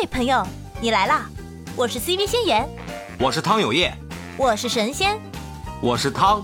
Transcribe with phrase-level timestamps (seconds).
[0.00, 0.42] 嘿，朋友，
[0.80, 1.28] 你来啦！
[1.76, 2.66] 我是 CV 仙言，
[3.18, 3.92] 我是汤有业，
[4.38, 5.20] 我是神仙，
[5.82, 6.42] 我是汤。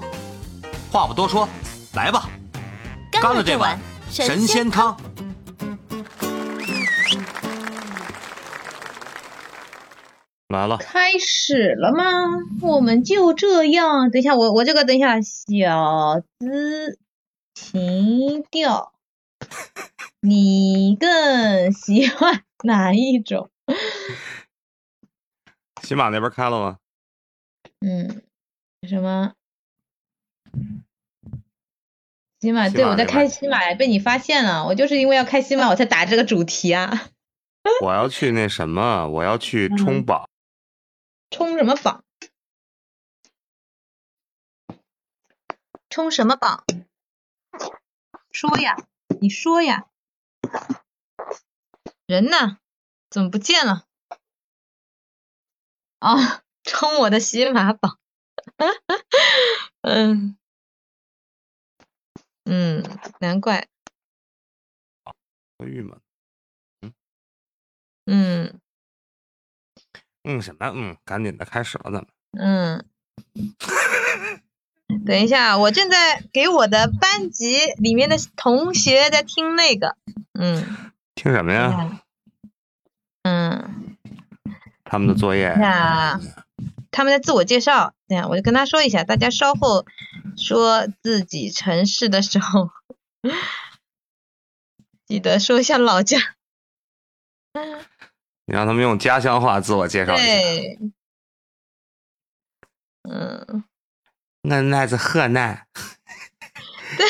[0.92, 1.48] 话不多说，
[1.94, 2.28] 来吧，
[3.10, 3.80] 干了这碗
[4.10, 4.94] 神仙汤。
[10.48, 12.04] 来了，开始了吗？
[12.60, 14.10] 我们就这样。
[14.10, 16.98] 等一下，我我这个等一下，小资
[17.54, 18.92] 情调，
[20.20, 23.50] 你更喜欢哪一种？
[25.82, 26.78] 喜马那边开了吗？
[27.80, 28.22] 嗯，
[28.88, 29.32] 什么？
[32.40, 37.08] 喜马对我在开喜马被你发现了，我就是因为要开喜马我才打这个主题啊。
[37.82, 40.28] 我要去那什么，我要去冲榜。
[41.30, 42.04] 冲什么榜？
[45.90, 46.64] 冲什么榜？
[48.30, 48.76] 说呀，
[49.20, 49.86] 你说呀。
[52.06, 52.58] 人呢？
[53.10, 53.84] 怎么不见了？
[55.98, 57.98] 啊，冲我的喜马宝。
[59.80, 60.36] 嗯
[62.44, 62.84] 嗯，
[63.18, 63.66] 难怪。
[65.58, 66.00] 多郁闷。
[66.82, 66.94] 嗯
[68.04, 68.60] 嗯。
[70.22, 70.66] 嗯什么？
[70.74, 72.06] 嗯，赶紧的，开始了，咱们。
[72.38, 72.88] 嗯，
[75.04, 79.96] 等一下，我正在给我的班级里面的同学在听那个。
[80.34, 80.92] 嗯。
[81.16, 82.00] 听什么呀？
[83.24, 83.96] 嗯。
[84.88, 85.42] 他们的作业。
[85.42, 86.20] 呀，
[86.92, 87.92] 他们在自我介绍。
[88.06, 89.84] 这样，我就跟他说一下，大家稍后
[90.36, 92.70] 说自己城市的时候，
[95.06, 96.18] 记得说一下老家。
[98.44, 100.22] 你让他们用家乡话自我介绍一下。
[100.22, 100.78] 对，
[103.02, 103.64] 嗯，
[104.42, 105.66] 我来自河南。
[106.96, 107.06] 对。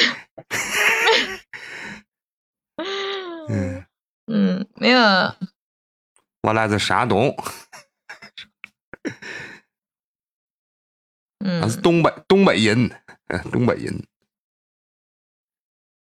[4.57, 4.99] 嗯，没有。
[6.43, 7.37] 我来自山东。
[11.45, 11.63] 嗯。
[11.69, 12.91] 是东北东北人，
[13.29, 14.07] 嗯，东北人。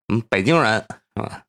[0.08, 1.44] 嗯，北京人是吧？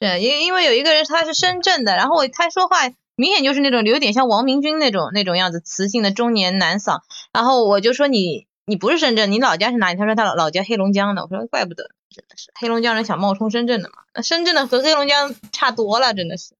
[0.00, 7.00] 是，因因为有一个人他是深圳的，然后他说话明显就是那种有点像王明军那种那种样子，磁性的中年男嗓。
[7.32, 9.98] 然后我就说你你不是深圳，你老家是哪里？
[9.98, 11.22] 他说他老家黑龙江的。
[11.22, 13.96] 我说怪不得，真的是黑龙江人想冒充深圳的嘛？
[14.14, 16.54] 那深圳的和黑龙江差多了，真的是。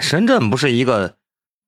[0.00, 1.16] 深圳不是一个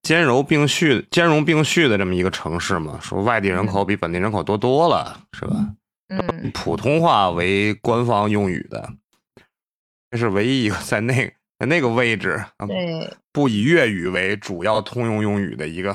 [0.02, 3.00] 兼容并蓄、兼容并蓄的这么一个城市嘛？
[3.00, 5.74] 说外地人口比本地人口多多了，是吧？
[6.08, 6.50] 嗯。
[6.52, 8.92] 普通话为官方用语的。
[10.10, 11.14] 这是唯一一个在那
[11.58, 15.94] 在那个位置，对，不以粤语为主要通用用语的一个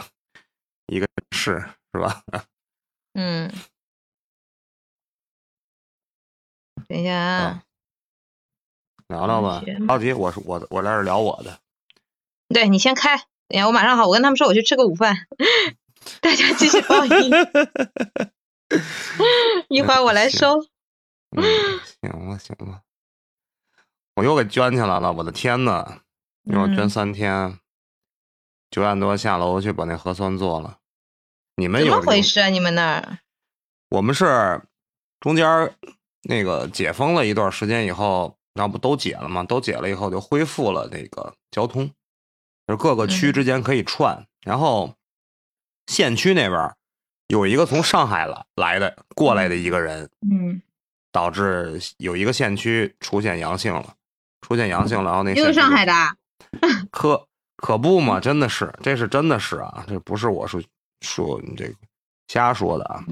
[0.88, 1.64] 一个市，
[1.94, 2.22] 是吧？
[3.16, 3.52] 嗯，
[6.88, 7.64] 等一下啊，
[9.08, 11.60] 聊聊吧，着急，我是我我在这聊我的，
[12.50, 13.18] 对你先开，
[13.48, 15.16] 等下我马上好，我跟他们说我去吃个午饭，
[16.22, 17.32] 大家继续报 音，
[19.70, 20.60] 一会儿我来收。
[21.36, 21.44] 嗯，
[22.02, 22.82] 行了行了。
[24.16, 26.02] 我又给捐起来了，我的天呐！
[26.44, 27.58] 又捐三天，
[28.70, 30.78] 九点多下楼去把那核酸做了。
[31.56, 32.50] 你们有怎么回事啊？
[32.50, 33.20] 你们那儿？
[33.90, 34.62] 我们是
[35.20, 35.76] 中间
[36.24, 39.44] 那个解封了一段时间以后，那不都解了吗？
[39.44, 41.90] 都解了以后就恢复了那个交通，
[42.68, 44.26] 就各个区之间可以串。
[44.42, 44.96] 然后
[45.88, 46.76] 县区那边
[47.28, 50.62] 有一个从上海来来的过来的一个人，嗯，
[51.12, 53.96] 导致有一个县区出现阳性了。
[54.46, 55.94] 出现阳性了，然后那又是上海的，
[56.92, 57.26] 可
[57.56, 58.20] 可不嘛？
[58.20, 60.62] 真的是，这是真的是啊，这不是我说
[61.00, 61.74] 说你这个
[62.28, 63.06] 瞎说的啊。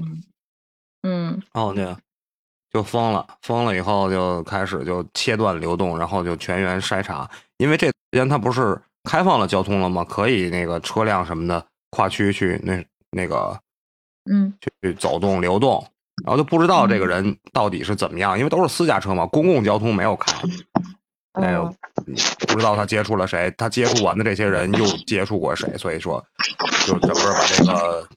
[1.04, 1.96] 嗯，哦，对，
[2.72, 7.28] 就封了，封了以后就开始就切断流动，然后就全员筛查，
[7.58, 10.04] 因为这边它不是开放了交通了吗？
[10.08, 13.58] 可以那个车辆什么的跨区去那那个，
[14.30, 15.84] 嗯，去走动流动，
[16.24, 20.32] 然后就不知道这个人到底是怎么样，因为都是私家车嘛，公共交通没有开。
[21.32, 21.74] 哎呦，
[22.48, 26.22] 不知道他接触了谁，他接触完的这些人又接触过谁，所以说
[26.86, 28.08] 就整个把这个，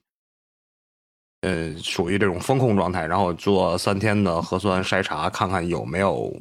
[1.46, 6.34] 呃，属于这种风控状态，然后做三天的核酸筛查，看看有没有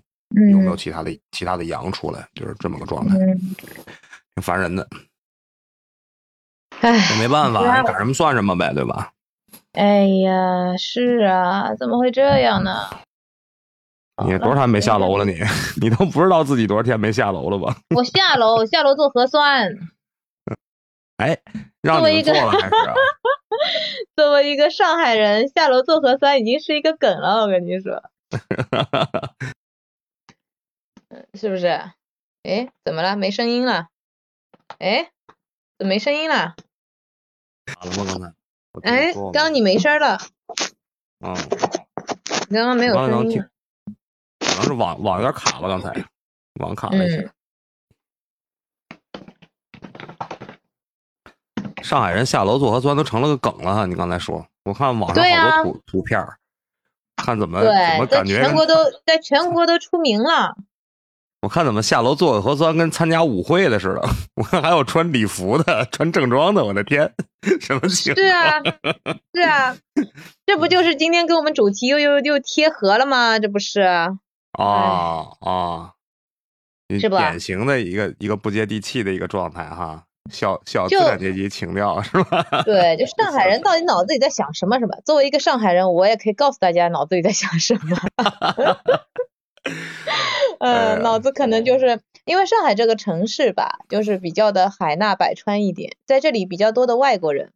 [0.50, 3.16] 有没有其他的其他的阳出来，就是这么个状态，
[4.34, 4.88] 挺烦人的。
[6.82, 9.12] 哎，没办法，赶什么算什么呗，对吧？
[9.74, 12.90] 哎呀，是啊，怎么会这样呢？
[14.26, 15.26] 你多少天没下楼了？
[15.26, 15.38] 你
[15.80, 17.78] 你都不知道自己多少天没下楼了吧？
[17.96, 19.72] 我下楼下楼做核酸。
[21.18, 21.38] 哎，
[21.84, 22.74] 让你做了还是？
[24.16, 27.42] 作为一个上海人，下楼做核酸已经是一个梗了。
[27.42, 28.04] 我跟你说，
[31.34, 31.68] 是不是？
[32.44, 33.16] 哎，怎么了？
[33.16, 33.88] 没声音了？
[34.80, 35.12] 哎，
[35.78, 36.56] 怎么没声音了？
[37.66, 38.34] 卡了吗？
[38.74, 38.90] 刚才？
[38.90, 40.18] 哎，刚刚你没声儿了，
[41.26, 41.36] 嗯，
[42.50, 43.42] 刚刚没有声音。，
[44.40, 46.06] 可能是网网有点卡吧，刚才
[46.60, 47.18] 网卡了一下。
[47.18, 47.32] 嗯
[51.86, 56.36] 上海人下楼做核酸都成了个梗了哈，你刚才说，我看网上好多图、图片儿，
[57.16, 58.74] 看怎么怎么感觉全国都
[59.06, 60.56] 在全国都出名了。
[61.42, 64.02] 我看怎么下楼做个核酸跟参加舞会的似的，
[64.34, 67.14] 我看还有穿礼服的、穿正装的，我的天，
[67.62, 68.26] 什么情况？
[68.26, 68.64] 是啊，
[69.36, 69.78] 是啊，
[70.48, 73.38] 这不就是今天跟我们主题又又又贴合了吗？
[73.38, 73.82] 这不是？
[73.82, 74.18] 啊
[75.40, 75.92] 啊，
[77.00, 82.46] 是吧典型的一个一个不接地气的一个状态哈，小小资就产阶级情调是吧？
[82.66, 84.96] 对，就上海人到底脑子里在想什么，什么？
[85.06, 87.98] 作为一个上海人，我也可以告诉大家脑子里在想什么。
[90.60, 97.52] 哎呃，脑子可能就是因为上海这个城市吧，就是比较的海纳百川一点，在这里比较多的外国人，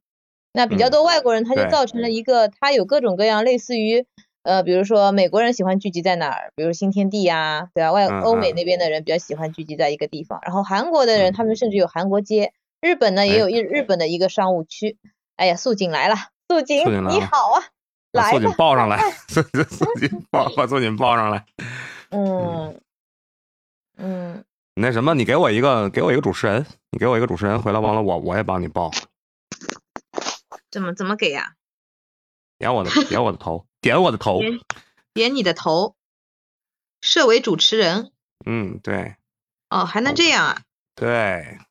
[0.53, 4.05] 那比较嗯多外国人，他就造成了一个，他有各种各样类似于。
[4.41, 7.91] 呃，比如说美国人喜欢聚集在哪儿，比如新天地呀、对吧？
[7.91, 14.97] 外欧美那边的人比较喜欢聚集在一个地方，然后韩国的人嗯他们甚至有韩国街，日本呢也哎有一日本的一个商务区。
[15.35, 16.15] 哎呀，素锦来了，
[16.47, 17.63] 素锦你好啊，
[18.11, 21.45] 来素锦抱上来，素素锦抱把素锦抱上来。
[22.09, 22.81] 嗯
[23.97, 24.43] 嗯，
[24.73, 28.91] 那什么，你给我一个给我一个主持人，你给我一个主持人，回来完了我我也帮你抱，
[30.71, 31.53] 怎么怎么给呀、
[32.57, 34.39] 点我的点我的头，点我的头。
[34.39, 34.59] 点
[35.13, 35.95] 点你的头，
[37.01, 38.11] 设为主持人
[38.45, 39.15] 嗯，对
[39.69, 40.61] 哦，还能这样啊？
[40.95, 41.65] 对，嗯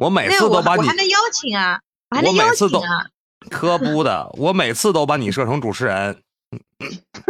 [0.00, 1.80] 我每次都把你我还能邀请啊，
[2.10, 3.06] 我还能邀每次都请啊
[3.50, 5.96] 可 不的，我每次都把你设成主持人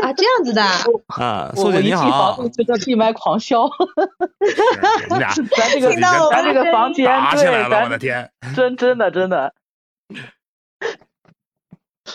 [0.02, 0.84] 啊，这样子的啊，
[1.16, 1.52] 啊。
[1.56, 5.94] 我我一进素锦你好房，就觉得闭麦狂笑，是你们俩 咱这个
[6.30, 8.32] 咱这个房间对，打起来了，我的咱天！
[8.54, 9.54] 真真的真的，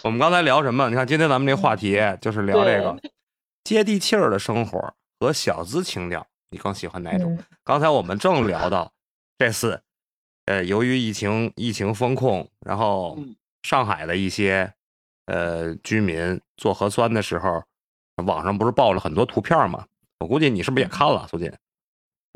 [0.04, 0.90] 我们刚才聊什么？
[0.90, 2.96] 你看今天咱们这个话题就是聊这个
[3.64, 7.34] 接地气儿的生活和小资情调，你更喜欢哪种？
[7.34, 8.92] 嗯刚才我们正聊到
[9.38, 9.82] 这次，
[10.48, 14.74] 呃，由于疫情疫情封控，然后嗯上海的一些
[15.28, 17.62] 呃居民做核酸的时候，
[18.26, 19.86] 网上不是爆了很多图片吗？
[20.20, 21.52] 我估计你是不是也看了，苏锦？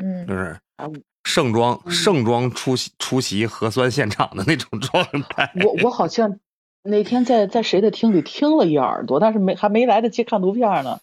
[0.03, 0.87] 嗯就是啊
[1.23, 5.51] 盛装嗯盛装出席出席核酸现场的那种状态。
[5.63, 6.39] 我我好像
[6.83, 10.99] 那天在在谁的厅里听了一耳朵，但是没还没来得及看图片呢，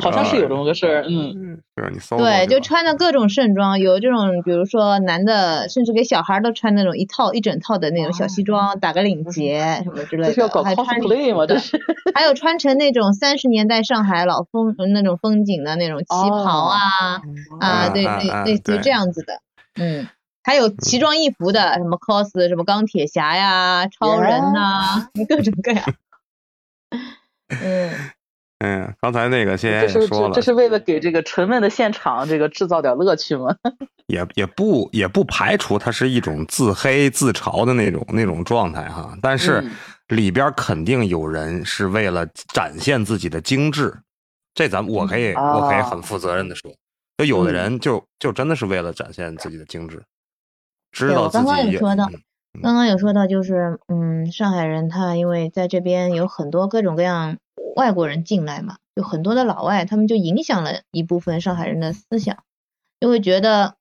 [0.00, 11.46] 好像是有这么个事儿，嗯，嗯，是你搜搜对，就穿的各种盛装，有这种，比如说男的，甚至给小孩儿都穿那种一套一整套的那种小西装，打个领结什么之类的，这是要搞还穿 cosplay 吗？
[11.46, 11.80] 这是
[12.14, 16.78] 还有穿成那种三十年代上海老风那种风景的那种旗袍啊、
[17.60, 19.40] 啊，对，类类似于这样子的，
[19.80, 20.06] 嗯，
[20.44, 25.82] 还有奇装异服的，什么 cos 什么钢铁侠呀、超人呐、 各种各样。
[27.48, 27.90] 嗯，
[28.58, 33.54] 嗯，刚才那个谢这爷也说了是这这，是为了给这个沉闷的现场这个制造点乐趣吗？
[34.08, 39.70] 也也不也不排除它是一种自黑自嘲的那种那种状态哈，但是嗯。
[40.08, 43.94] 里边肯定有人是为了展现自己的精致，
[44.54, 45.82] 这咱我可以、嗯我可以啊。
[45.82, 46.72] 很负责任的说，
[47.18, 47.52] 就有的嗯。
[47.52, 50.02] 人就就真的是为了展现自己的精致，
[50.92, 57.36] 知道自己刚刚有也说到嗯刚刚有说到，就是嗯，上海人他因为在这边有很多各种各样
[57.76, 62.36] 外国人进来嘛，有很多的老外，他们就影响了一部分上海人的思想，
[63.00, 63.74] 就会觉得，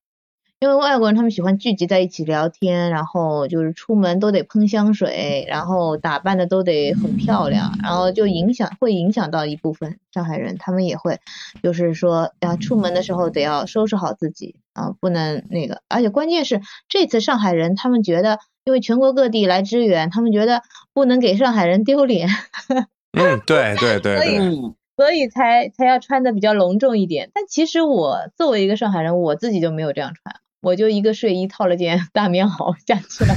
[0.60, 11.20] 因为外国人他们喜欢聚集在一起聊天，然后就是出门都得喷香水，然后打扮的都得很漂亮，然后就影响会影响到一部分上海人，他们也会
[11.64, 20.62] 就是说呀，出门的时候得要收拾好自己啊，不能那个，而且关键是这次上海人他们觉得，因为全国各地来支援，他们觉得
[20.94, 22.30] 不能给上海人丢脸，
[23.18, 24.62] 嗯，对 对对所以
[24.96, 27.30] 所以才才要穿的比较隆重一点。
[27.34, 33.36] 但其实我作为一个上海人，我自己就没有这样穿，我就一个睡衣套了件大棉袄下去了。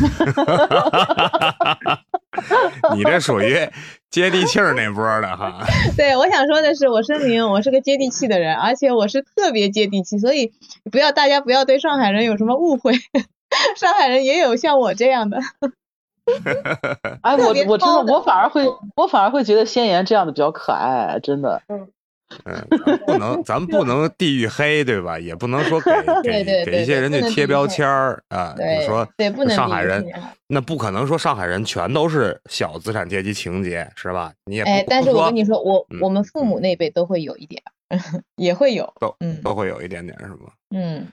[2.95, 3.69] 你这属于
[4.11, 5.63] 接地气儿那波儿的哈，
[5.97, 10.53] 对，我想说的是，我声明我是个接地气的人，而且我是特别接地气，所以
[10.91, 12.95] 不要大家不要对上海人有什么误会，
[13.77, 15.39] 上海人也有像我这样的。
[17.23, 18.65] 哎，我我真的的我反而会
[18.97, 21.61] 我反而会觉得仙言这样的比较可爱，真的。
[21.69, 21.87] 嗯，
[22.87, 25.19] 咱不能咱不能地域黑对吧？
[25.19, 25.91] 也不能说给
[26.23, 30.05] 给对对对给一些人去贴标签儿啊，就对说对，不能上海人
[30.47, 34.33] 那不可能说上海人全都是小资产阶级情节是吧？
[34.47, 37.61] 你也不哎，但是我跟你说，我嗯我们父母那辈都会有一点
[37.91, 37.99] 儿，
[38.37, 40.53] 也会有，都嗯都会有一点点是吧？
[40.71, 41.09] 嗯，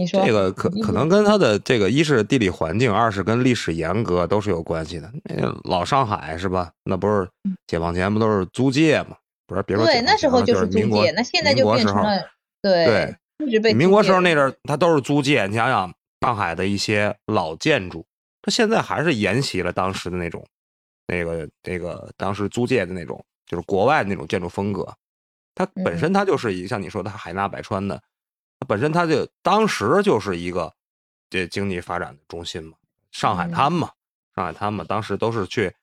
[0.00, 5.12] 你说这个可可能跟它的这个一是地理环境，二是跟历史严格都是有关系的。
[5.24, 6.72] 那个老上海是吧？
[6.84, 7.28] 那不是
[7.66, 9.16] 解放前不都是租界嘛？
[9.46, 12.18] 不是，别说嗯对，那时候前就是租民国界，那现在就变成了
[12.62, 13.16] 对对
[13.46, 15.46] 一直被民国时候那阵儿，它都是租界。
[15.46, 18.06] 你想想，上海的一些老建筑，
[18.40, 20.42] 它现在还是沿袭了当时的那种，
[21.06, 24.86] 那个那个当时租界的那种，就是国外的那种建筑风格。
[25.54, 28.02] 它本嗯身它就是一像你说的海纳百川的，它
[28.66, 30.72] 本身它就当时就是一个
[31.28, 32.76] 这经济发展的中心嘛，
[33.10, 33.90] 上海嗯滩嘛，
[34.34, 35.74] 上海滩嘛，当时都是去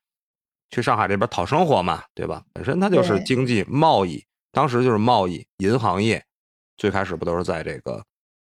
[0.69, 2.43] 去上海这边讨生活嘛，对吧？
[2.53, 6.25] 本身它就是经济贸易，当时就是贸易银行业，
[6.77, 8.05] 最开始不都是在这个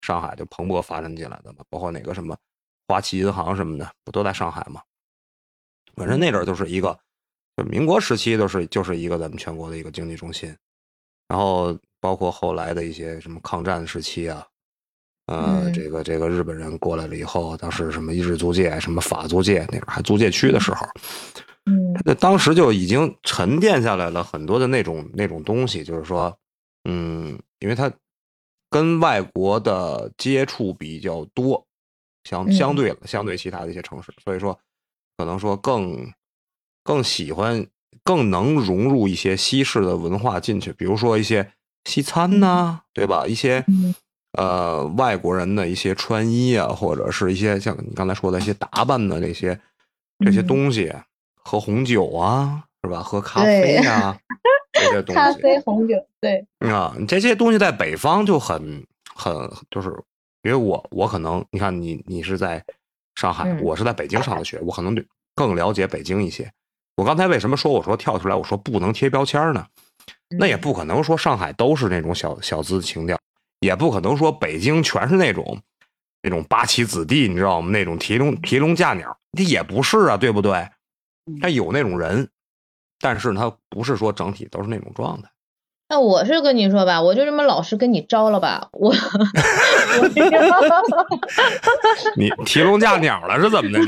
[0.01, 1.63] 上海就蓬勃发展起来的嘛？
[1.69, 2.37] 包括哪个什么
[2.87, 4.81] 花旗银行什么的，不都在上海吗？
[5.95, 6.97] 本身那阵儿就是一个，
[7.57, 10.55] 就民国时期都是就是一个咱们全国的一个经济中心，
[11.27, 14.45] 然后包括后来的一些什么抗战时期啊，
[15.27, 15.73] 呃，嗯。
[15.73, 20.85] 这个这个日本人过来了以后，当时什么日租界、什么法租界，那还租界区的时候，
[21.67, 21.93] 嗯。
[22.03, 26.35] 那当时就已经沉淀下来了很多的那种那种东西，就是说，
[26.89, 27.89] 嗯，因为他
[28.69, 31.63] 跟外国的接触比较多，
[32.23, 32.51] 相嗯。
[32.51, 34.59] 相对了，相对其他的一些城市，所以说
[35.17, 36.11] 可能说更
[36.83, 37.63] 更喜欢，
[38.03, 41.51] 更能融入一些西式的文化进去，比如说一些
[41.85, 43.25] 西餐呐、对吧？
[43.27, 43.93] 一些嗯
[44.37, 49.59] 呃外国人的一些穿衣啊，或者是一些像你刚才说的一些打扮的这些
[50.25, 50.93] 这些嗯东西，
[51.43, 53.01] 喝红酒啊，是吧？
[53.01, 54.17] 喝咖啡对啊，
[54.73, 55.13] 这些 东西。
[55.13, 59.33] 咖啡、红酒，对，啊，这些东西在北方就很很
[59.69, 59.89] 就是，
[60.43, 62.63] 因为我我可能你看你你是在
[63.15, 66.49] 上海，嗯我是在北京上的学，我可能对更了解北京一些。
[66.95, 69.65] 我刚才为什么说我说跳出来我说不能贴标签呢？
[70.37, 73.17] 那也嗯不可能说上海都是那种小小资情调，
[73.59, 75.59] 也不可能说北京全是那种
[76.21, 77.69] 那种八旗子弟，你知道吗？
[77.71, 80.69] 那种提笼提笼架鸟，这也不是啊，对不对？
[81.41, 82.29] 他有那种人，
[82.99, 85.30] 但是他不是说整体都是那种状态。
[85.91, 88.93] 那我是跟你说吧，我就这么老实跟你招了吧，我
[92.15, 93.85] 你提笼架鸟了是怎么的你？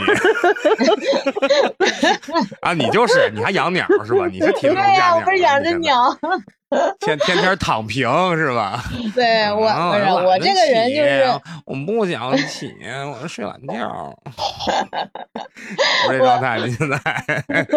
[2.60, 4.27] 啊，你就是你还养鸟是吧？
[4.29, 6.13] 你是提笼对呀，架鸟，我不是养着，鸟，
[7.00, 8.05] 天天天躺平
[8.36, 8.83] 是吧？
[9.15, 11.24] 对我我这个人就是
[11.65, 12.69] 我不想起，
[13.22, 13.88] 我睡懒觉。
[16.07, 16.98] 我这状态，你现在，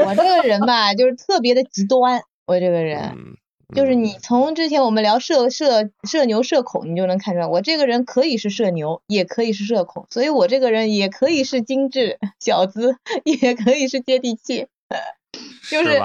[0.04, 3.00] 我这个人吧，就是特别的极端，我这个人。
[3.14, 3.37] 嗯，
[3.75, 14.68] 就是你从之前我们聊社社社牛社恐，你就能看出来，我这个人可以是社牛，也可以是社恐，所以我这个人也可以是精致小资， 也可以是接地气，
[15.70, 16.00] 就是？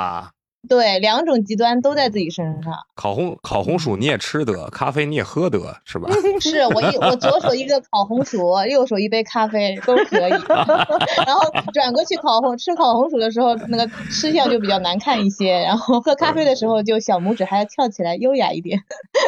[0.72, 2.74] 对，两种极端都在自己身上。
[2.96, 6.10] 烤红烤红薯你也吃得，咖啡你也喝得，是吧？
[6.40, 10.32] 是我一我左手一个烤红薯，右手一杯咖啡都可以
[11.28, 18.80] 然后转过去烤红吃烤红薯的时候，那个吃相就比较难看一些，然后喝咖啡的时候就小拇指还要翘起来，优雅一点。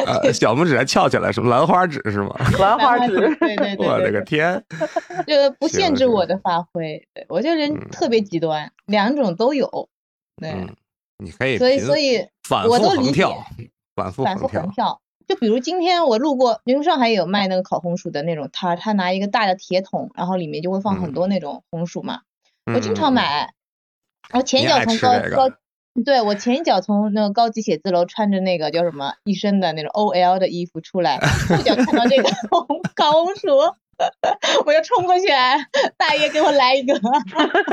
[0.06, 2.34] 呃，小拇指还翘起来，什么兰花指是吗？
[2.58, 4.64] 兰花指，对对对我的个天！
[5.26, 7.06] 这不限制我的发挥。
[7.12, 9.88] 对我这人嗯特别极端，两种都有。
[10.40, 10.74] 对，嗯，
[11.24, 13.46] 你可以所以所以反复我都理解横跳，
[13.96, 15.00] 反复反复横跳。
[15.26, 22.20] 就比如今天我路过，因为上海有卖那个烤红薯的那种摊儿，他拿一个大的铁桶，然后里面就会放很嗯多那种红薯嘛。
[22.66, 23.10] 嗯我经常。
[23.12, 23.54] 买，
[24.32, 25.50] 我前脚从高这个高，
[26.04, 33.48] 对我前一脚从那个高级写字楼穿着那个叫什么一身的那种 OL 的衣服出来，后脚看到这个 红烤红薯，
[34.66, 35.26] 我就冲过去，
[35.96, 36.98] 大爷给我来一个。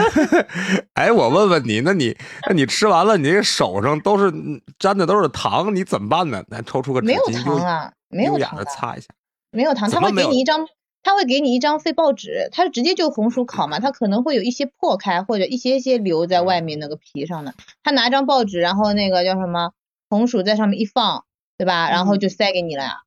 [0.93, 2.15] 哎，我问问你，那你
[2.47, 4.31] 那你吃完了，你这个手上都是
[4.79, 6.43] 沾的都是糖，你怎么办呢？
[6.49, 9.07] 咱抽出个纸没有，糖啊，没有糖的，擦一下。
[9.51, 10.67] 没有糖，他会给你一张，
[11.03, 19.71] 他会给你一张废报纸，他直接就红薯烤嘛，他可能会有一些破开或者一些些留在外面那个皮上的，他拿张报纸，然后那个叫什么
[20.09, 21.25] 红薯在上面一放，
[21.57, 21.89] 对吧？
[21.89, 23.01] 然后就塞给你了呀。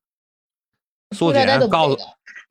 [1.11, 1.95] 素塑料袋都告诉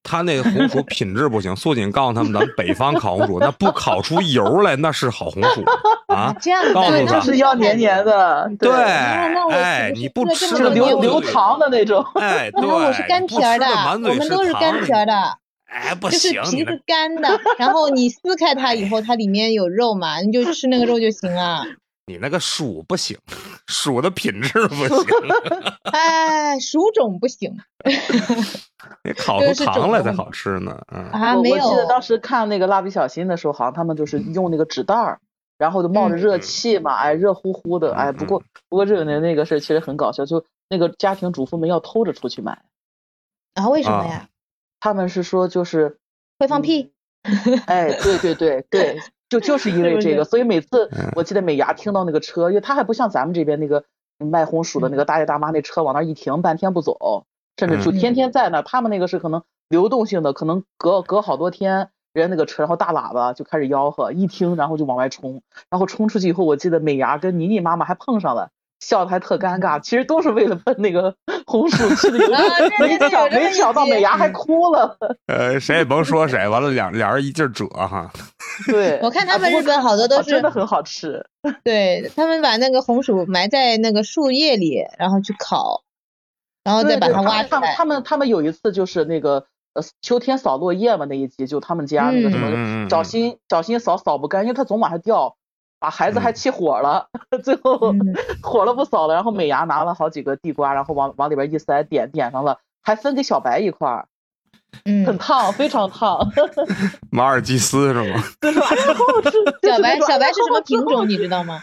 [0.05, 5.65] 他那个红薯品质不行，素锦告诉他们，咱们北方烤红薯 那不烤出油来，那是好红薯
[6.07, 6.33] 啊。
[6.73, 12.05] 告诉他那是要黏黏的，对，那我哎，你不吃吃的流流糖的那种。
[12.21, 15.13] 哎，对，我是干皮儿的，满我们嘴是糖都是干皮儿的，
[15.67, 21.65] 哎，不就是行，那皮是干的，然后你撕开它以后，它里面有肉嘛，你就吃那个肉就行了。
[22.07, 23.17] 你那个薯不行，
[23.67, 24.99] 薯的品质不行，
[25.93, 27.57] 哎，薯种不行
[29.03, 30.79] 你烤 出糖来才好吃呢。
[30.93, 31.57] 嗯，啊，没有。
[31.57, 35.21] 我记得当时看那个蜡笔小新的时候，好像他们就是用那个纸袋儿，
[35.57, 42.63] 然后就冒着热嗯气嘛，哎，热乎乎的，哎，不过不过这个那那个事儿其实很搞笑，就那个家庭主妇们要偷着出去买，
[43.55, 44.29] 啊，为什么啊呀？
[44.81, 45.99] 他们是说就是
[46.39, 46.93] 会放屁。
[47.67, 49.01] 哎，对对对对，
[49.35, 53.85] 就就是因为这个，所以每次嗯我记得美牙听到那个车，因为它还不像咱们这边那个
[54.19, 57.27] 卖红薯的那个大爷大妈那车往那儿一停，半天不走，
[57.59, 58.63] 甚至就嗯天天在那儿。
[58.63, 68.51] 他们那个是可能流动性的，可能隔隔好多天，人家那个车，然后大喇叭就开始吆喝，一听然后就往外冲，然后冲出去以后，我记得美牙跟妮妮妈妈还碰上了。
[68.81, 71.15] 笑的还特尴尬，其实都是为了奔那个
[71.47, 72.29] 红薯去的，
[72.79, 78.11] 没想没想到美牙还哭了， 呃，谁也甭说谁，完了两俩人一劲儿褶哈。
[78.67, 81.25] 对， 我看他们日本好多都是啊真的很好吃，
[81.65, 85.83] 对他们把那个红薯埋在那个树叶里，然后去烤，
[86.63, 87.61] 然后再把它挖出来。
[87.61, 95.37] 他们他们他们有一次就是那个呃秋天扫落叶嘛那一集，就他们家那个什么、嗯嗯嗯小心小心扫扫不干，因为他总往下掉，
[95.85, 97.07] 把孩子还嗯气火了，
[97.45, 104.09] 最后嗯 火了不少了，然后美牙拿了好几个地瓜，然后往往里边一塞，点点上了，还分给小白一块儿，
[105.05, 106.27] 很嗯，烫，非常烫，
[107.13, 108.23] 马尔济斯是吗？
[108.41, 111.07] 就是小白小白是什么品种？
[111.07, 111.63] 你知道吗？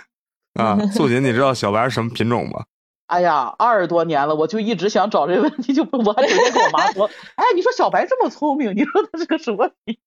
[0.53, 2.65] 啊，素锦，你知道小白是什么品种吗？
[3.07, 9.97] 哎呀，二十多年了，我就一直想找这个问题，就不我还整天跟我妈说，哎，你说小白这么聪明，你说他是个什么品？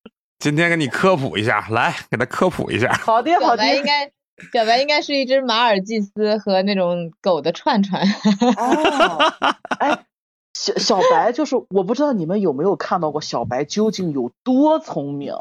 [0.44, 2.92] 今天给你科普一下，来给他科普一下。
[2.92, 3.62] 好的，好的。
[3.62, 4.12] 小白应该
[4.52, 8.02] 小白应该是一只马尔济斯和那种狗的串串。
[8.02, 9.32] 哦，
[9.78, 10.04] 哎，
[10.52, 15.32] 小小白就是我不知道你们有没有看到过小白究竟有多聪明，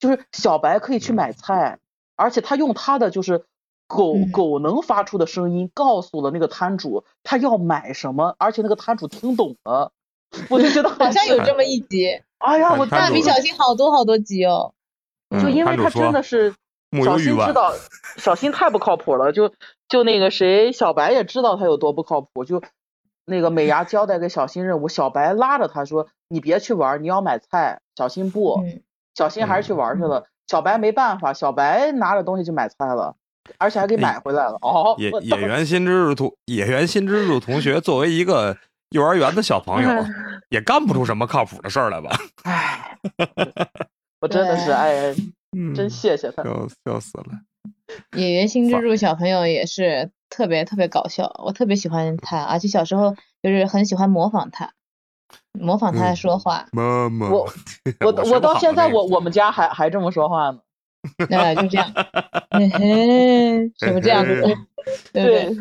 [0.00, 1.78] 就是小白可以去买菜，
[2.16, 3.44] 而且他用他的就是
[3.86, 9.92] 狗嗯狗能发出的声音告诉了那个摊主他要买什么，而且那个摊主听懂了，
[10.50, 14.72] 我就觉得很好像有这么一集，哎呀，我蜡笔小新好多好多集哦。
[15.30, 16.54] 嗯就因为他真的是
[17.04, 17.72] 小新知道，
[18.18, 19.52] 小新太不靠谱了，就
[19.88, 22.62] 就那个谁，小白也知道他有多不靠谱，就
[23.26, 28.82] 那个美伢交代给小新任务，小白拉着他说：“你别去玩，你要买菜。”小新不，嗯，
[29.16, 30.26] 小新还是去玩去了。
[30.46, 33.16] 小白没办法，小白拿着东西去买菜了，
[33.58, 34.58] 而且还给买回来了。
[34.60, 38.56] 哦，野野原新之助同野原新之助同学作为一个
[38.94, 39.88] 幼儿园的小朋友，
[40.50, 42.10] 也干不出什么靠谱的事儿来吧？
[42.44, 42.96] 唉，
[44.22, 45.12] 我真的是哎，
[45.56, 46.44] 嗯，真谢谢他。
[46.44, 47.24] 笑笑死了。
[48.16, 54.72] 演员新之助小朋友也是特别特别搞笑，我特别喜欢他，而且小时候就是很喜欢模仿他，
[55.52, 57.48] 模仿他嗯说话，妈妈，我
[58.00, 60.60] 我我到现在我我们家还还这么说话呢。
[61.28, 61.92] 对，就这样，
[62.50, 64.48] 嘿嘿，什么这样子的，
[65.12, 65.56] 对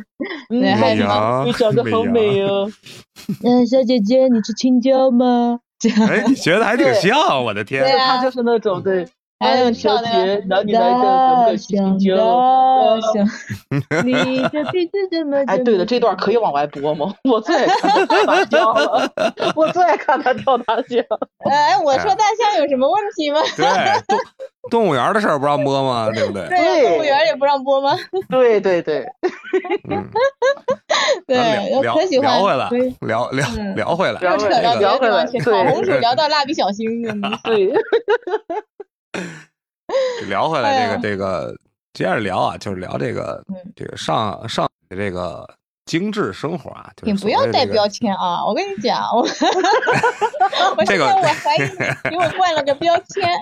[0.50, 0.72] 不对？
[0.74, 2.70] 还有什么你长得好美哦。
[3.44, 5.60] 嗯，小姐姐，你吃青椒吗？
[5.80, 7.84] 这样，哎，你学的还挺对像，我的天！
[7.84, 9.06] 对啊他就是那种对，
[9.40, 10.96] 还有哎小跳那个姐，哪里来的？
[10.96, 13.00] 可不可以去大青象椒？
[13.02, 15.38] 大象，你的鼻子怎么？
[15.48, 17.14] 哎，对的，这段可以往外播吗？
[17.30, 19.12] 我最爱看他跳大象了，
[19.56, 21.04] 我最爱看他跳大象。
[21.50, 23.40] 哎，我说大象有什么问题吗？
[23.58, 23.66] 对，
[24.08, 24.20] 动
[24.72, 26.10] 动物园的事儿不让播吗？
[26.16, 26.48] 对不对？
[26.48, 27.98] 对呀，动物园也不让播吗？
[28.30, 29.06] 对对对，
[29.90, 30.10] 嗯，
[31.28, 32.38] 对，聊可喜欢。
[32.40, 36.88] 聊回来对，聊聊嗯聊回来，又扯到别的地方去，对烤红薯聊到蜡笔小新，
[37.44, 37.74] 对，
[40.28, 41.54] 聊回来这个哎这个，
[41.94, 45.46] 接着聊啊，就是聊这个嗯这个上上的这个
[45.86, 48.46] 精致生活啊，就是你不要带标签啊！
[48.46, 49.22] 我跟你讲，我
[50.78, 51.68] 我这个现在我怀疑你
[52.10, 53.28] 给我冠了个标签。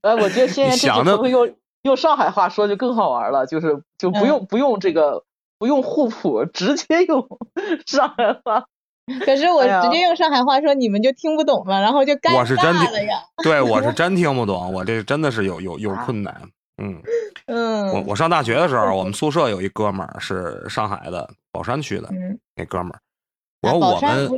[0.00, 5.24] 哎，我觉得现在这想的次会用用上海话说就更好玩了，就是就不用不用这个
[5.58, 7.28] 不用互补，直接用
[7.86, 8.64] 上海话。
[9.24, 13.18] 可是我直接用上海话说，你们就听不懂了，然后就尴我是真听尬了呀。
[13.42, 16.34] 对我是真听不懂，我这真的是有有有困难。
[16.82, 17.02] 嗯，
[17.46, 23.00] 嗯，我我上大学的时候，我们宿舍有一哥们儿是上海的宝山区的嗯，那哥们儿，啊
[23.60, 24.28] 然后我们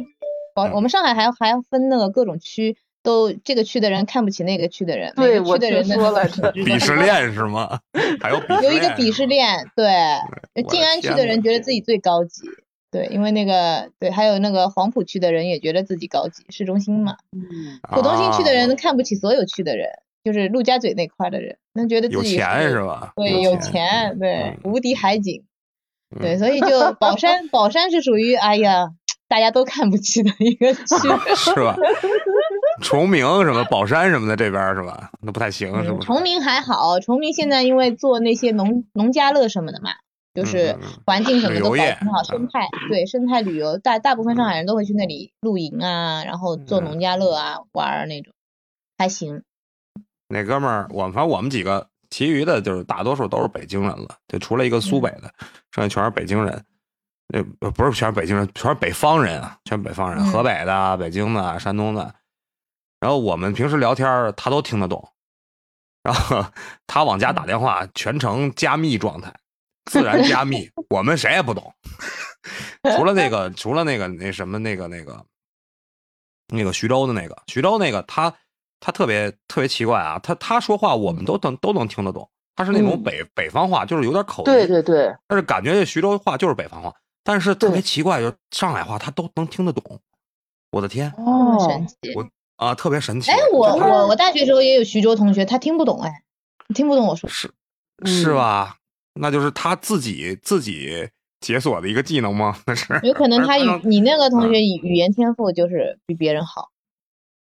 [0.55, 7.79] 宝宝，嗯我们上海还还要分那个各种区，都这个区的人看不起那个区的人，对每个区的人的我听说了 鄙视链是吗？
[8.21, 9.87] 还有鄙视有一个鄙视链，对，
[10.69, 12.43] 静安区的人觉得自己最高级，
[12.93, 19.89] 对，因为那个对，还有那个黄浦区的人也觉得自己高级，市中心嘛，嗯，浦东新区的啊人看不起所有区的人，
[20.23, 23.13] 就是陆家嘴那块儿的人，那觉得有自己有钱是吧？
[23.17, 25.43] 对，有钱，钱，对，嗯无敌海景，
[26.21, 28.91] 对，嗯所以就 宝山，宝山是属于哎呀，
[29.27, 30.85] 大家都看不起的一个区，
[31.35, 31.75] 是吧？
[32.83, 35.11] 崇明什么宝山什么的这边儿是吧？
[35.23, 35.99] 那不太行，是吧？
[35.99, 39.93] 嗯崇明还好，崇明现在因为做那些农农家乐什么的嘛，
[40.35, 41.79] 就是环境什么都很
[42.13, 48.33] 好，生态对生态旅游，大大部分上海人都会去那里露营啊，然后做嗯农家乐啊玩儿那种，
[48.97, 49.43] 还行。
[50.29, 55.33] 那哥们儿，我们反正我们几个，其余的就是大多数都是北京人了，就除了一个苏北的，
[55.73, 56.65] 剩下全是北京人。
[57.29, 62.15] 那呃不是全是北京人，全是北方人啊，全是北方人，嗯河北的、北京的、山东的。
[63.01, 65.07] 然后我们平时聊天，他都听得懂。
[66.03, 66.45] 然后
[66.87, 69.33] 他往家打电话，全程加密状态，
[69.87, 71.73] 自然加密，我们谁也不懂。
[72.97, 75.25] 除了那个，除了那个那什么那个那个
[76.49, 78.35] 那个徐州的那个徐州那个，他
[78.81, 86.93] 他特别特别奇怪啊，他他说话我们都能都能听得懂，他是那种嗯北、北方话，就是有点口音，对对对，但是感觉这徐州话就是北方话，
[87.23, 90.01] 但是特别奇怪，就是上海话他都能听得懂。
[90.71, 91.95] 我的天哦神，奇。
[92.57, 93.31] 啊，特别神奇。
[93.31, 96.23] 哎，我我我大学时候也有徐州同学，他听不懂哎，
[96.75, 97.29] 听不懂我说。
[97.29, 97.51] 是
[98.05, 98.77] 嗯是吧？
[99.15, 101.09] 那就是他自己自己
[101.41, 102.57] 解锁的一个技能吗？
[102.67, 106.71] 那是有可能他语你那个同学语语言天赋就是比别人好。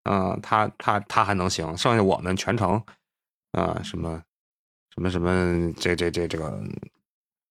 [0.10, 2.84] 嗯，他他他还能行，剩下我们全程
[3.54, 4.21] 啊、什么
[4.93, 6.62] 什么什么这这这这个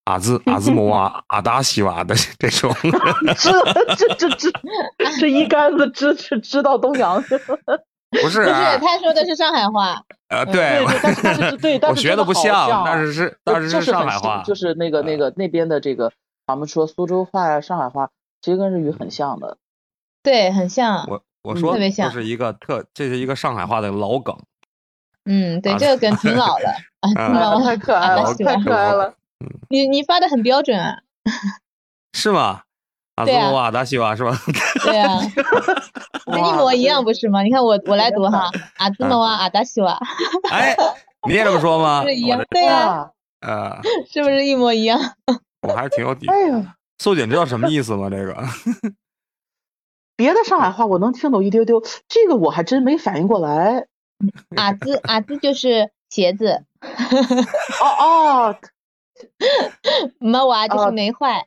[0.05, 2.75] 阿兹阿兹莫瓦 阿达西瓦的这种，
[3.39, 4.51] 这这这这
[5.21, 7.59] 这一竿子支支支到东阳去了。
[8.21, 10.05] 不是不是，啊他说的是上海话。
[10.33, 16.11] 呃，对对，对，但是但是对，但我学是真的好的不像，但是是但是就是上海话，就是那个那个那边的这个，
[16.47, 19.59] 咱们说苏州话呀、上海话，其实跟日语很像的。
[20.23, 21.07] 对，很像。
[21.09, 24.37] 我我嗯说这特别像是一个特，这是一个上海话的老梗，
[25.27, 26.71] 嗯，对，啊这个梗挺老了。
[27.03, 29.15] 啊， 啊挺老了太可爱了，啊太可爱了。
[29.69, 31.01] 你你发的很标准啊。
[32.13, 32.63] 是吗？
[33.23, 34.37] 阿兹对啊莫瓦达西瓦是吧？
[34.85, 35.19] 对啊，
[36.27, 37.43] 那一模一样不是吗？
[37.43, 39.99] 你看我我来读哈， 阿兹诺瓦阿达西瓦，
[40.51, 40.77] 哎，
[41.29, 42.03] 你也这么说吗？
[42.05, 42.43] 是一样。
[42.51, 43.81] 对呀，哇，这呃，
[44.11, 45.01] 是不是一模一样？
[45.63, 46.27] 我还是挺有底。
[46.29, 48.09] 哎呀，素锦知道什么意思吗？
[48.11, 48.37] 这个
[50.17, 53.87] 别的上海话我能听懂一丢丢，这个我还真没反应过来。
[54.57, 56.65] 阿兹阿兹就是鞋子，
[57.81, 58.57] 哦哦，
[60.21, 61.47] 没娃就是哦没坏，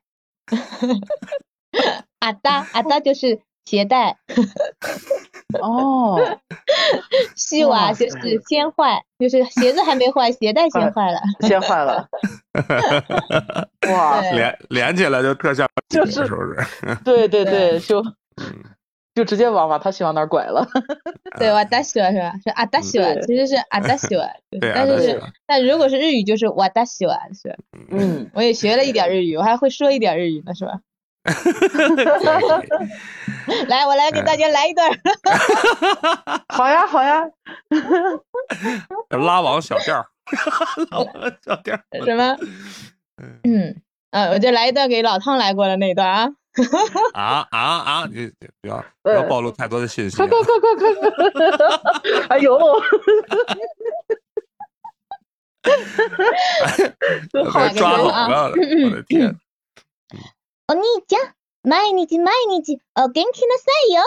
[2.19, 4.17] 阿达阿达就是鞋带，
[5.61, 6.19] 哦，
[7.35, 11.19] 西娃就是先坏，就是鞋子还没坏，鞋带先坏了。
[11.41, 12.07] 先坏了。
[13.91, 16.57] 哇，连连起来就特像，就是是不是？
[17.03, 18.63] 对对对对，就嗯
[19.13, 20.67] 就直接往往他喜欢那儿拐了。
[21.37, 22.33] 对，瓦达西瓦是吧？
[22.43, 27.55] 是阿达西瓦，其实是阿达西瓦，对但是但如果是日语就是瓦达西瓦，是吧？
[27.91, 30.79] 嗯，我也学了一点日语，我还会说一点日语呢，是吧？
[33.67, 34.97] 来，我来给大家来一段儿。
[36.49, 37.23] 好 呀好呀，
[39.09, 40.05] 拉网小调儿，
[40.91, 41.81] 拉网小调儿。
[42.05, 42.37] 什么？
[43.43, 43.75] 嗯，
[44.11, 46.29] 啊，我就来一段给老汤来过的那一段啊。
[47.13, 48.07] 啊啊啊！
[48.09, 50.37] 你你不要不要暴露太多的信息啊快！
[50.37, 51.57] 快快快快快！
[52.29, 52.57] 哎呦，
[55.63, 55.71] 被
[57.73, 59.35] 抓走了，我的天！
[60.67, 64.01] お兄ちゃん、毎日毎日お元気なさいよ。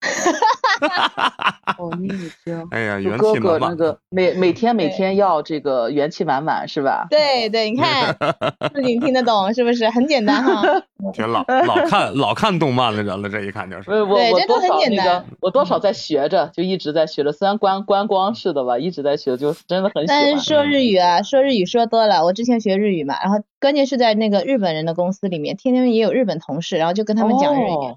[1.78, 2.68] 哦，你已经。
[2.70, 3.76] 哎呀，就元哥哥那气满满。
[3.76, 7.06] 个每每天每天要这个元气满满是吧？
[7.10, 8.16] 对对，你看
[8.74, 9.88] 自己听得懂是不是？
[9.90, 10.62] 很简单哈。
[11.14, 13.90] 挺老老看老看动漫的人了，这一看就是。
[13.90, 17.32] 我我对这都我多很简单少那个，我多少在学着，就一直在学着。
[17.32, 20.22] 虽然观观光式的吧，一直在学，就真的很喜欢。
[20.22, 27.96] 但是说日语啊，说日语说多了，我之前学日语嘛，然后关键是在那个日本人的公司里面，天天也有日本同事，然后就跟他们讲日语。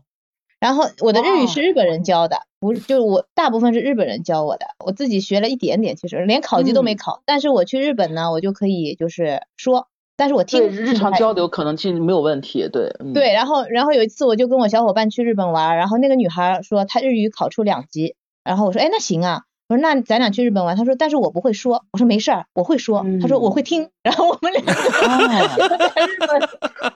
[0.64, 7.22] 哦然后我的日语是日本人教的，不是，就是我大部分是日本人教我的，我自己学了一点点，其实连考级都没嗯考。
[7.26, 26.50] 但是我去日本呢，我就可以就是说，但是我听对日常交流可能其实没有问题，对，嗯，对，然后然后有一次我就跟我小伙伴去日本玩，然后那个女孩说她日语考出两级，然后我说哎那行啊，我说那咱俩去日本玩，她说但是我不会说，我说没事儿，我会说，她说我嗯会听，然后我们两个哦，在日本，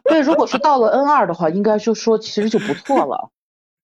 [0.06, 3.30] 对，如果是到了 N 二的话，应该就说其实就不错了。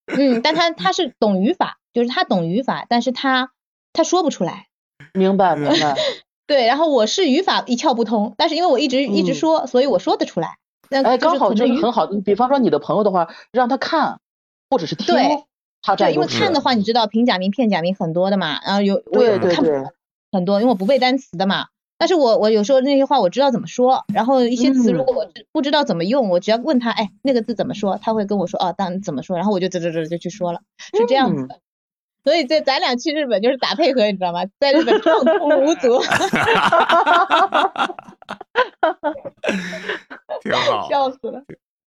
[0.07, 3.51] 嗯，但他他是懂语法，就是他懂语法，但是他
[3.93, 4.67] 他说不出来。
[5.13, 5.95] 明白明白，
[6.47, 10.57] 对，然后我是语法一窍不通，但是因为我一直一直嗯说，所以我说得出来。
[10.89, 12.07] 那哎，刚好就是很好。
[12.25, 14.19] 比方说你的朋友的话，让他看
[14.69, 15.43] 或者是听对，
[15.81, 16.27] 他对，因为。
[16.27, 19.63] 看的话，你知道平假名、片假名很多的嘛，然后有我对也看
[20.31, 21.67] 很多，因为我不背单词的嘛。
[22.03, 31.61] 但是我我有时候那些话我知道怎么说，然后一些词如嗯果我知不知道怎么用，我只要问他，哎，那个字怎么说，他会跟我说，哦，当怎么说，然后我就这这这就去说了，是这样子嗯的。
[32.25, 34.41] 所以这咱俩去日本就是打配合，你知道吗？
[34.59, 36.01] 在日本畅通无阻，
[40.43, 40.89] 挺好。
[40.89, 41.41] 笑死了，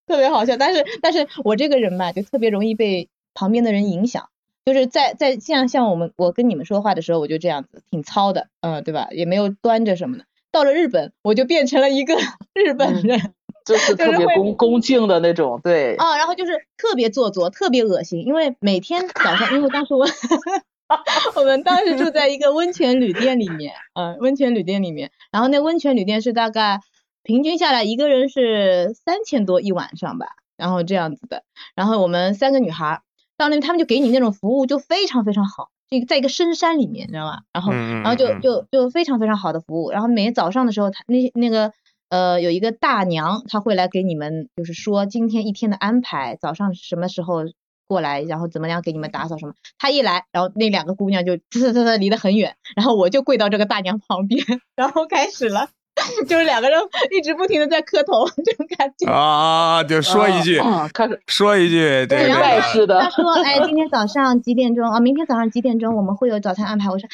[0.07, 0.57] 特别好笑。
[0.57, 4.31] 但是但是我这个人吧，就特别容易被旁边的人影响。
[4.67, 9.07] 就是在在像像我们我跟你们说话的时候，我就这样子，挺糙的，嗯，对吧？
[9.13, 10.25] 也没有端着什么的。
[10.51, 12.15] 到了日本，我就变成了一个
[12.53, 13.33] 日本人，
[13.65, 15.95] 就是 特别恭恭敬的那种，对。
[15.95, 20.05] 啊，然后就是特别做作，特别恶心，因为每天早上，因为当时我
[21.37, 26.81] 我们当时住在一个温泉旅店里面，嗯，温泉旅店里面，然后那温泉旅店是大概
[27.23, 30.27] 平均下来一个人是三千多一晚上吧，
[30.57, 31.45] 然后这样子的，
[31.77, 33.03] 然后我们三个女孩儿
[33.37, 37.43] 到那他们就给你那种服务就非常非常好，这个在一个深山里面，你知道吧？
[37.53, 41.73] 然后然后就嗯就就非常非常好的服务，然后每天早上的时候，他那那个
[42.09, 47.43] 呃有一个大娘，她会来给你们就是说今天一天的安排，早上什么时候
[47.87, 49.55] 过来，然后怎么样给你们打扫什么。
[49.79, 54.45] 她一来，然后那两个姑娘就嘚嘚嘚嘚离得很远，然后我就跪到这个大娘旁边，
[54.75, 55.69] 然后开始了。
[56.28, 56.80] 就是两个人
[57.12, 59.12] 一直不停的在磕头，这种感觉。
[59.12, 65.00] 啊，就说一句，啊，开始说一句，这对然后个拜师的他，说，哎，今天早上几点钟啊？
[65.00, 66.90] 明天早上几点钟我们会有早餐安排？
[66.90, 67.08] 我说，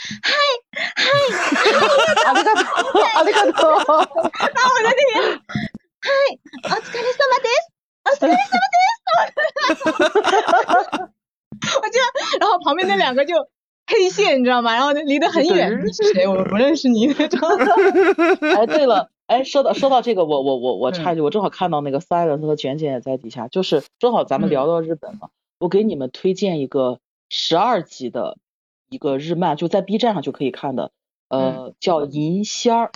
[2.25, 3.67] 阿里嘎多，阿里嘎多。
[3.69, 4.07] 哦，
[6.07, 7.67] お疲れ様です。
[8.05, 8.35] お疲れ様
[8.71, 8.77] で
[9.75, 9.79] す。
[11.81, 11.99] 我就，
[12.39, 13.33] 然后旁边那两个就
[13.86, 14.72] 黑线，你知道吗？
[14.74, 16.26] 然后离得很远，你是谁？
[16.26, 17.40] 我不认识你那种。
[18.56, 28.38] 哎，对了，哎，说到说到这个，我我我我嗯插一句，我正好看到那个 Silence 和卷卷也在底下，就是正好咱们嗯聊到日本嘛，我给你们推荐一个十二集的
[28.88, 30.90] 一个日漫，就在 B 站上就可以看的，
[31.28, 32.90] 呃，叫银仙儿，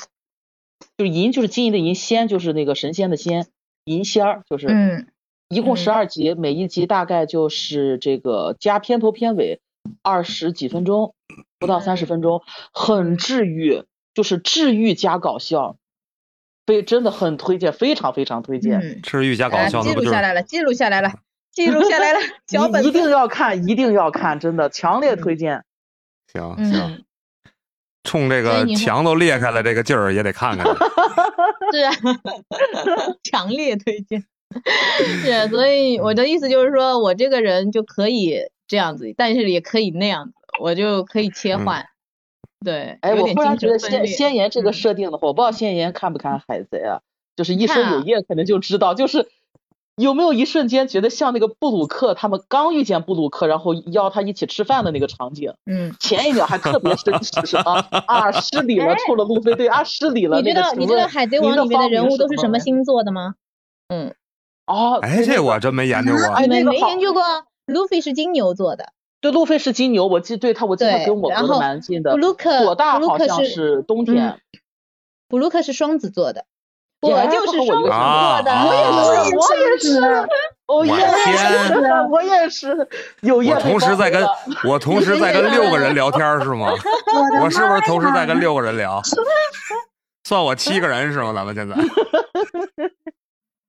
[0.96, 3.46] 就是银就是金银的银，仙就是那个神仙的仙，
[3.84, 5.06] 银仙儿就是，嗯
[5.48, 9.60] 一共嗯十二集，每一集大概就是这个加片头片尾
[10.02, 11.14] 二十几分钟，
[11.58, 15.76] 不到三十分钟，很治愈，就是治愈加搞笑，
[16.66, 21.12] 所以真的很推荐，非常非常推荐，嗯，治愈加搞哎笑，记录下来了，记录下来了，
[21.52, 22.18] 记录下来了，
[22.48, 22.88] 小本子。
[22.88, 25.64] 一一定要看，一定要看，真的强烈推荐。
[26.32, 27.04] 行行，嗯，
[28.04, 30.66] 冲这个墙都裂开了这个劲儿也得看看。
[31.72, 31.92] 是啊，
[33.24, 34.24] 强烈推荐。
[35.22, 41.86] 是，啊所以我的意思就是说，我这个人就可以这样子，但是也可以那样子，我就可以切嗯换。
[42.64, 47.00] 对，哎，我忽然觉得仙精神分裂仙言这个嗯设定的话，我不知道仙言看不看海贼啊？
[47.36, 49.28] 就是一看啊生有夜，可能就知道，就是
[49.96, 60.38] 有没有一瞬间觉得像那个布鲁克他们刚遇见布鲁克，然后邀他一起吃饭的那个场景，嗯， 前一秒还特别绅士，是啊啊失礼了，冲着路飞对啊失礼了。
[60.38, 63.34] 哎你知道你知道海贼王里面的人物都是什么星座的吗？
[63.88, 64.14] 嗯，
[64.66, 66.40] 哦，哎，这我真没研究过。
[66.40, 67.22] 你们没研究过？
[67.66, 72.18] 路飞是金牛座的，对路飞是金牛，我记对他，我记得他跟我隔得然后蛮近的布。
[72.18, 74.40] 鲁克左大布鲁克好像是冬天，
[75.28, 76.44] 布鲁克是双子座的，
[77.00, 77.92] 我就是双子座
[78.42, 80.00] 的，啊我也是， 我也是，
[80.66, 81.74] 哦，我也是，
[82.10, 82.88] 我也是，
[83.20, 84.24] 有业我同时在跟
[84.68, 86.70] 我同时在跟六个人聊天是吗？
[87.42, 89.00] 我是不是同时在跟六个人聊？
[90.24, 91.32] 算我七个人是吗？
[91.32, 91.76] 咱们现在。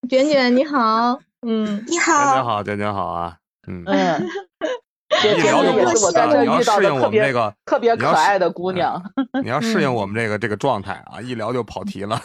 [0.10, 4.27] 卷卷你好，嗯，你好，卷卷，好，卷卷好啊，嗯，嗯，
[5.21, 9.01] 这一这聊就不也是我在啊你要这遇到适应我们的特别这个特别可爱的姑娘。
[9.43, 12.21] 你要适应我们这个这个状态啊，一聊就跑题了。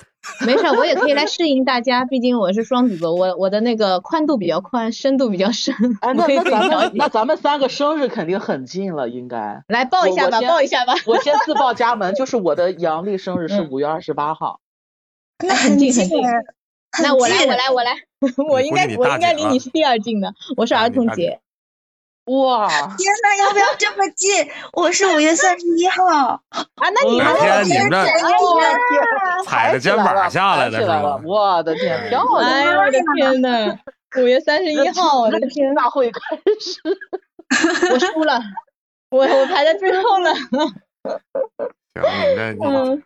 [0.46, 6.68] 没事，我也可以来适应大家，毕竟我是双子座，我我的那个宽度比较宽，深度比较深，那那咱。
[6.68, 9.62] 们那咱们三个生日肯定很近了，应该。
[9.66, 10.94] 来报一下吧，我我先报一下吧。
[11.06, 14.60] 我先自报家门，就是我的阳历生日是嗯五月二十八号。
[15.44, 16.22] 那很近很近
[17.02, 17.96] 那我来，我来，我来，
[18.48, 21.40] 我应该我应该离你是第二近的，我是啊儿童节。
[22.26, 24.30] 哇，天呐，要不要这么近？
[24.74, 26.40] 我是五月三十一号，啊，
[26.78, 31.20] 那你还哪天有你们这踩着肩膀下来的？
[31.24, 32.48] 我的天，漂亮！
[32.48, 33.76] 哎呦我的天呐，
[34.18, 36.20] 五月三十一号，我的天，大会开
[36.60, 36.80] 始。
[37.92, 38.40] 我输了，
[39.10, 40.32] 我我排在最后了。
[40.34, 43.02] 行，你这你嗯，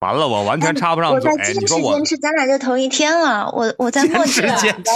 [0.00, 1.44] 完了，我完全插不上嘴我再。
[1.44, 3.50] 坚你说我持坚持，咱俩就同一天了。
[3.52, 4.90] 我我再坚磨叽持坚持，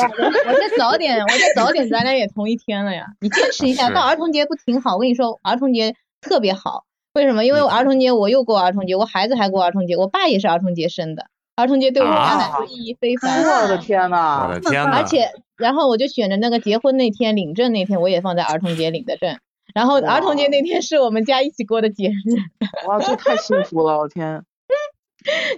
[0.46, 3.06] 我再早点，我再早点，咱俩也同一天了呀。
[3.20, 4.94] 你坚持一下，到儿童节不挺好？
[4.94, 6.84] 我跟你说，儿童节特别好。
[7.14, 7.44] 为什么？
[7.44, 11.26] 因为我儿童节我又过儿童节，我孩子还过儿童节，我爸也是儿童节生的。
[11.56, 13.42] 儿童节对我们家来说意义非凡。
[13.62, 14.50] 我的天我呐！
[14.54, 14.90] 的天呐！
[14.94, 19.36] 而且，然后我就选着那个结婚那天领证那天，我也放在儿童节领的证。
[19.74, 23.98] 然后儿童节那天是我们家一起过的节日，哇，这太幸福了！
[23.98, 24.42] 我天，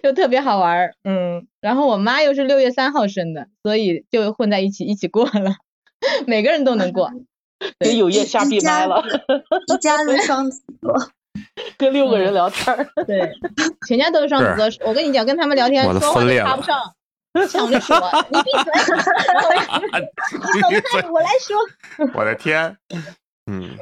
[0.03, 0.95] 就特别好玩儿。
[1.05, 5.57] 嗯，然后我妈又是六月三号生的，所以就混在一起一起过了，
[6.27, 7.11] 每个人都能过。
[7.79, 9.03] 给有夜下闭麦了，
[9.73, 10.93] 一家人双子座，
[11.79, 12.87] 跟六个人聊天儿。
[13.07, 13.33] 对，
[13.89, 14.89] 全家都是双子座。
[14.89, 16.95] 我跟你讲，跟他们聊天我说话都插不上，
[17.49, 17.97] 抢着说，
[18.29, 18.73] 你闭嘴，
[20.71, 21.57] 你走开，我来说。
[22.13, 22.77] 我的天，
[23.51, 23.79] 嗯，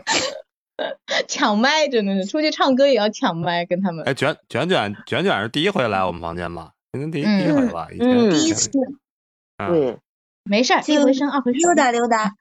[1.29, 4.05] 抢麦真的是，出去唱歌也要抢麦，跟他们。
[4.05, 6.73] 哎，卷卷卷卷卷是第一回来我们房间吧？
[6.93, 7.89] 今天第一第一嗯回吧？
[7.93, 8.71] 以前嗯第一次
[9.59, 9.99] 嗯，对，
[10.45, 11.75] 没事儿，一回生二回熟溜。
[11.75, 12.33] 达溜达，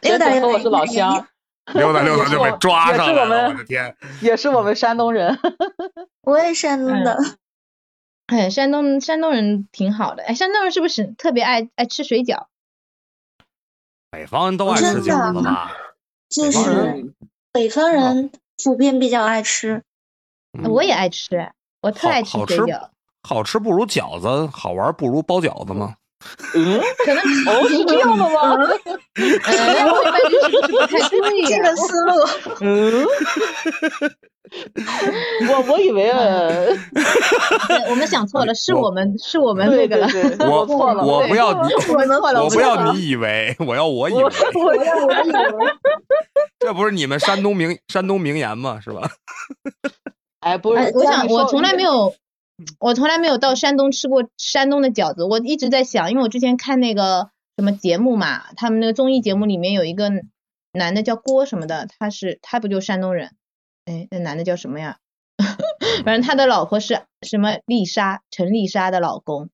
[0.00, 0.40] 溜沈达溜达。
[0.40, 1.26] 总和我是老乡，
[1.74, 3.96] 溜达溜达就被抓上了，我的天！
[4.20, 5.38] 也是我们山东人。
[6.22, 7.16] 我也山东的，
[8.26, 10.22] 哎，山东山东人挺好的。
[10.22, 12.46] 哎，山东人是不是特别爱爱吃水饺？
[14.10, 15.72] 北方人都爱吃饺子吧？
[16.28, 17.14] 就是人
[17.52, 18.32] 北方人
[18.64, 19.82] 普遍比较爱吃。
[20.58, 22.88] 嗯我也爱吃，我特爱吃水饺。
[23.22, 25.96] 好吃不如饺子，好玩不如包饺子吗？
[26.54, 28.56] 嗯，可能 哦，是这样的吗？
[29.44, 32.10] 呃，我一般就是不是不太对呀 这个思路，
[32.60, 33.06] 嗯，
[35.48, 36.66] 我我以为 呃，
[37.68, 40.06] 呃我们想错了，是我们是我们那个了。
[40.08, 44.30] 对对对我错了，我不要你，我们错了，我不要你以为，我要我以为，我
[44.64, 45.72] 我要我以为，
[46.60, 48.78] 这不是你们山东名山东名言吗？
[48.82, 49.10] 是吧？
[50.40, 51.82] 哎，不是哎，，我想我从来没。
[51.82, 52.12] 有，
[52.78, 55.24] 我从来没有到山东吃过山东的饺子。
[55.24, 60.10] 我一直在想，因为我之前看那个什么节目嘛，他们那个综艺节目里面有一个
[60.72, 63.36] 男的叫郭什么的，他是他不就山东人？
[63.84, 64.98] 哎，那男的叫什么呀？
[66.04, 69.50] 反正他的老婆是什么丽莎，陈丽莎的老公，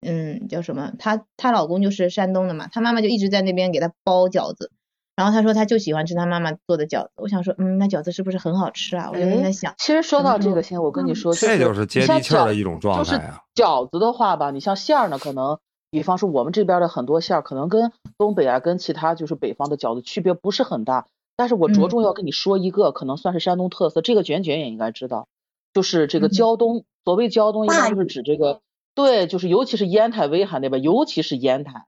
[0.00, 0.92] 嗯，叫什么？
[0.98, 4.72] 她她老公就是山东的嘛，她妈妈就一直在那边给他包饺子。
[5.20, 9.10] 然后他说他就喜欢吃他妈妈做的饺子，我想说，嗯，那饺子是不是很好吃啊？
[9.12, 13.40] 我就在哎想，其实说到这嗯个，先我跟你说，这就是接地气儿的一种种状就是态啊。
[13.54, 15.58] 饺子的话吧，你像馅儿呢，可能
[15.90, 21.04] 比方说我们这边的很多馅儿，可能跟东北啊，跟其他就是北方的饺子区别不是很大。
[21.36, 25.28] 但是我着嗯重要跟你说一个，可能算是山东特色，这个卷卷也应该知道，
[25.74, 26.84] 就是这个嗯胶东。
[27.04, 28.60] 所谓胶东，应该就是指这个，
[28.94, 31.84] 对，就是尤其是烟台、威海那边，尤其是烟台，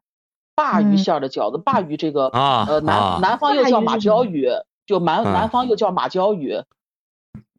[0.57, 4.49] 鲅鱼嗯馅儿的饺子，鲅鱼这个啊呃南啊南方又叫马鲛鱼，
[4.87, 6.62] 就南嗯南方又叫马鲛鱼，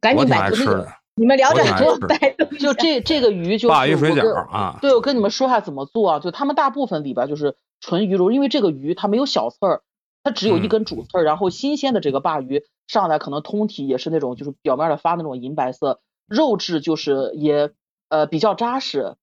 [0.00, 2.66] 赶紧买个那个，爱吃的，你们聊着给我我挺爱吃百度一下。
[2.68, 6.18] 就这这个鱼就是鲅鱼水我跟饺啊，对，我跟你们说下怎么做啊？
[6.20, 9.82] 就他们大部分里边就是纯鱼肉，因为这个鱼它没有小刺儿，
[10.22, 17.70] 它只有一嗯根主刺儿，然后新鲜的这个鲅鱼上来可能通体也是那种就是表面的发那种银白色，肉质就是也
[18.08, 19.16] 呃比较扎实，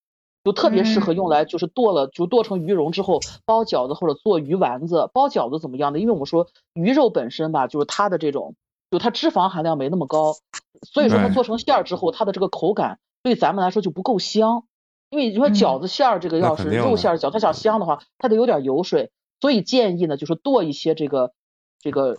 [0.44, 5.10] 就特别适合用来就是剁了就剁成鱼蓉之后包饺子或者做鱼丸子。
[5.14, 6.00] 包饺子怎么样呢？
[6.00, 8.56] 因为我们说鱼肉本身吧，就是它的这种
[8.90, 10.36] 就它脂肪含量没那么高，
[10.82, 14.64] 所以说它做成馅儿之后，它的这个口感对咱们来说就不够香。
[15.12, 21.34] 因为你说嗯饺子馅儿这个要是肉馅儿饺，它想香的话，它得有点油水，所以建议呢就是剁一些这个
[21.82, 22.18] 这个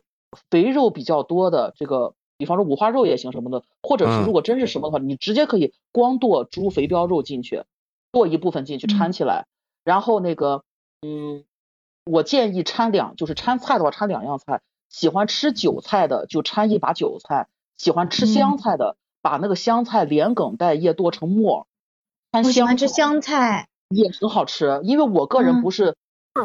[0.51, 7.65] 肥肉比较多的这个，比方说五花肉也行什么的，或者是嗯如果真是什么的话，你直接可以光剁猪肥膘肉进去，
[8.12, 8.88] 剁一部分进去嗯。
[8.88, 9.46] 掺起来，
[9.83, 10.62] 然后那个
[11.01, 11.44] 嗯，
[12.05, 21.66] 我建议掺两，就是掺菜的话掺两样菜，喜欢吃韭菜的就掺一把韭菜，喜欢吃香菜的把那个香菜连梗带叶剁成末，
[22.31, 25.62] 掺我喜欢吃香香菜，也很好吃，因为我个人嗯。
[25.62, 25.96] 不是、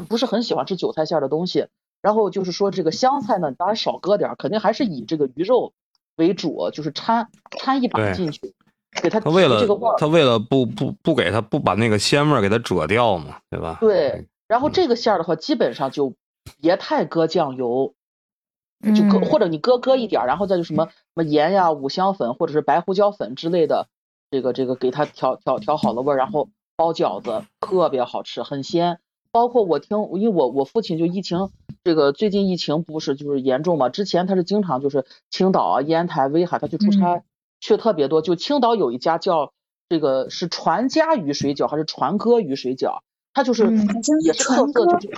[0.07, 1.67] 不是很喜欢吃韭菜馅儿的东西。
[1.99, 5.73] 然后就是说这个香菜呢，当然少搁点儿，肯定还是以这个鱼肉
[6.15, 8.53] 为主，就是掺掺一把进去，
[9.01, 9.95] 给他他为了提这个味儿。
[9.97, 13.77] 他为了不不不给他不把那个鲜味儿给它遮掉嘛，对吧？
[13.79, 16.13] 对，然后嗯这个馅儿的话，基本上就
[16.61, 17.93] 别太搁酱油，
[18.95, 23.87] 就搁、嗯或者你搁搁一点儿，然后再就什么什么盐呀、五香粉或者是白胡椒粉之类的，
[24.31, 28.99] 这个这个给它调调调好了味儿，然后包饺子特别好吃，很鲜。
[29.29, 31.49] 包括我听，因为我我父亲就疫情，
[31.83, 37.23] 这个最近疫情不是就是严重嘛，之前他是经常就是青岛啊、烟台、威海，他去出差、
[37.59, 38.21] 去特别多。
[38.21, 39.51] 就青岛有一家叫
[39.89, 42.99] 这个是传家鱼水饺还是传哥鱼水饺，
[43.33, 43.87] 它就是、嗯
[44.25, 45.09] 也是特色，就是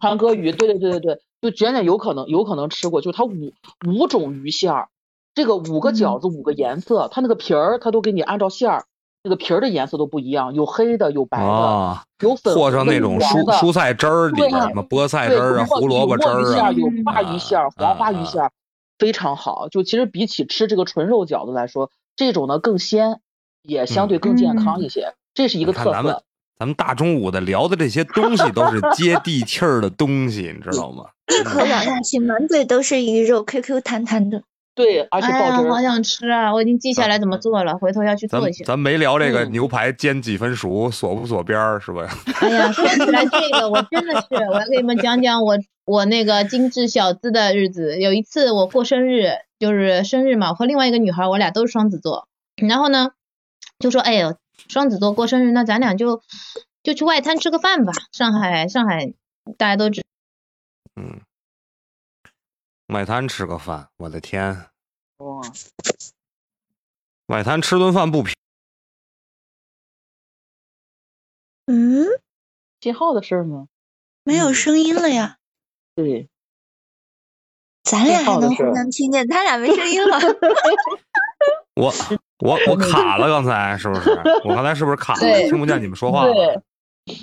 [0.00, 3.52] 传哥鱼，对对对对对，就卷卷有可能有可能吃过，就是它五
[3.86, 4.88] 五种鱼馅儿，
[5.34, 8.84] 这个五个饺子五个颜色，它那个皮儿它都给你按照馅儿，
[9.22, 18.50] 那个皮儿的颜色都不一样，有黑的，有白的，啊，有粉和上那种蔬有黄的蔬菜汁儿里边对儿，什么菠菜，汁儿啊、胡萝卜汁儿啊有鲅鱼馅儿、黄花鱼馅儿，
[18.98, 19.68] 非常好。
[19.68, 23.20] 就其实比起吃这个纯肉饺子来说，这种呢更鲜，
[23.62, 26.22] 也相对更健康一些，这是一个特色。
[26.58, 31.04] 咱们大中午的聊的这些东西都是接地气儿的东西，你知道吗？
[31.38, 34.42] 一口咬下去，满嘴都是鱼肉，Q Q 弹弹的。
[34.74, 35.70] 对，而且爆汁儿。
[35.70, 36.52] 好想吃啊！
[36.52, 38.64] 我已经记下来怎么做了，回头要去做一下。
[38.64, 42.06] 咱没聊这个嗯牛排煎几分熟，锁不锁边儿是吧？
[42.40, 45.56] 哎呀，说起来这个，我真的是，我要给你们讲讲我
[45.86, 47.98] 我那个精致小资的日子。
[48.00, 53.12] 有一次我过生日，就是生日嘛，我和另外一个女孩，我俩都是双子座，然后呢，
[53.78, 54.36] 就说，哎呦，
[54.68, 56.22] 双子座过生日，那咱俩就
[56.82, 57.92] 就去外滩吃个饭吧。
[58.10, 59.14] 上海，上海
[59.56, 60.04] 大家都知，
[60.96, 61.20] 嗯，
[62.88, 64.66] 外滩吃个饭，我的天，
[65.18, 65.40] 哇，
[67.26, 68.34] 外滩吃顿饭不便
[71.66, 72.06] 嗯，
[72.80, 73.68] 信号的事儿吗？
[74.24, 75.38] 没有声音了呀，
[75.96, 76.28] 对，
[77.82, 80.18] 咱俩还能互信号的事儿相听见，他俩没声音了。
[81.74, 81.92] 我
[82.38, 84.10] 我我卡了，刚才是不是？
[84.44, 85.20] 我刚才是不是卡了？
[85.20, 86.32] 对听不见你们说话了。
[86.32, 86.62] 对，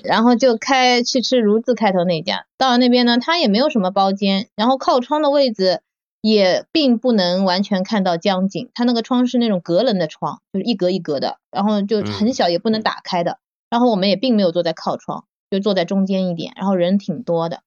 [0.03, 5.81] 然后就开去吃如字开头那家，到了那边呢，他也没有什么包间，然后靠窗的位置
[6.21, 13.37] 也并不能完全看到江景，他那个窗是那种隔棱的窗，就是一格一格的，然后就很小，也不能打开的。
[13.69, 17.61] 然后我们也并没有坐在靠窗，就坐在中间一点，然后人挺多的。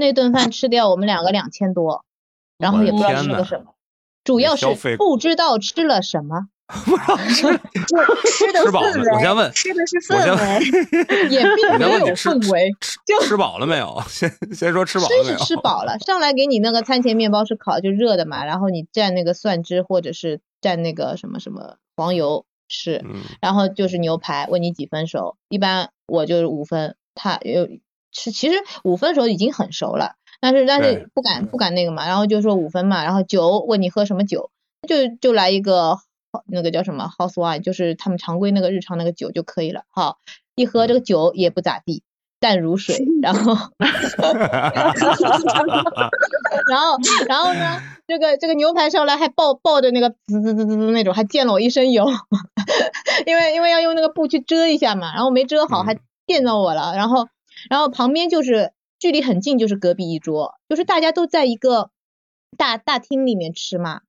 [0.00, 2.04] 那顿饭吃掉我们两个两千多，
[2.58, 3.74] 然后也不知道吃了个什么，
[4.24, 6.48] 主要是不知道吃了什么
[7.34, 11.28] 吃的吃饱了氛围，我先问吃的是氛围。
[11.28, 12.70] 也并没有先问你氛围。
[12.80, 14.02] 吃吃饱了没有？
[14.08, 15.36] 先先说吃饱了没有？
[15.36, 27.68] 吃是吃饱了，上来给你那个餐前面包是烤就热的嘛，然后你蘸那个蒜汁或者是蘸那个什么什么黄油吃，嗯，然后就是牛排，问你几分熟，一般我就是五分，他有
[28.12, 34.50] 是其实五分时候已经很熟了，但是但是不敢不敢那个嘛，然后就说五分嘛，然后酒问你喝什么酒，
[34.88, 35.98] 就就来一个
[36.46, 40.18] 那个叫什么 house wine，就是他们常规那个日常那个酒就可以了，好，
[40.54, 42.02] 一喝这个酒也不咋地。
[42.42, 43.52] 淡如水，然后
[46.66, 46.96] 然后，
[47.28, 52.06] 然后呢，这个这个牛排上来还抱抱着那个滋滋滋滋滋那种，还溅了我一身油，
[53.26, 57.28] 因为因为要用那个布去遮一下嘛，然后没遮好，还溅到我了，然后
[57.68, 61.90] 然后旁边就是距离很近，就是隔壁一桌，就是大家都在一个
[62.56, 64.00] 大大厅里面吃嘛，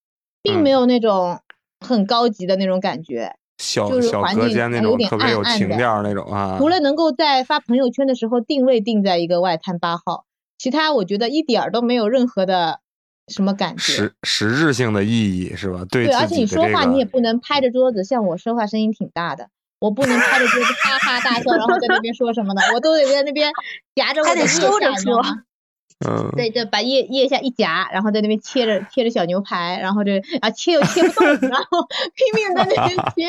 [0.41, 1.39] 并没有那种
[1.79, 6.55] 很高级的那种感觉，小就是小隔环境间那种特别有情调那种啊。
[6.57, 10.25] 除了能够在发朋友圈的时候定位定在一个外滩八号，
[10.57, 12.79] 其他我觉得一点儿都没有任何的
[13.27, 13.81] 什么感觉。
[13.81, 15.85] 实实质性的意义是吧？
[15.89, 19.49] 对对，而且你说话你也不能拍着桌子，像我说话声音挺大的，
[19.81, 23.51] 我不能拍着桌子哈哈大笑，然后在那边说什么的，我都得在那边
[23.95, 25.43] 夹着我还得的腋收着下，你知道说吗？
[26.07, 33.25] 嗯，对，就把腋腋下一夹，然后在那边切着切着小牛排，然后这啊切又切不动，然后拼命地在那边 切，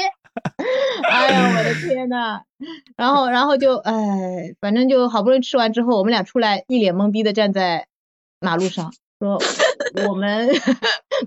[1.11, 2.43] 哎呀，我的天呐，
[2.97, 7.87] 然后然后就哎，反正就好不容易吃完之后，我们俩出来一脸懵逼的站在
[8.41, 9.39] 马路上，说
[10.09, 10.49] 我们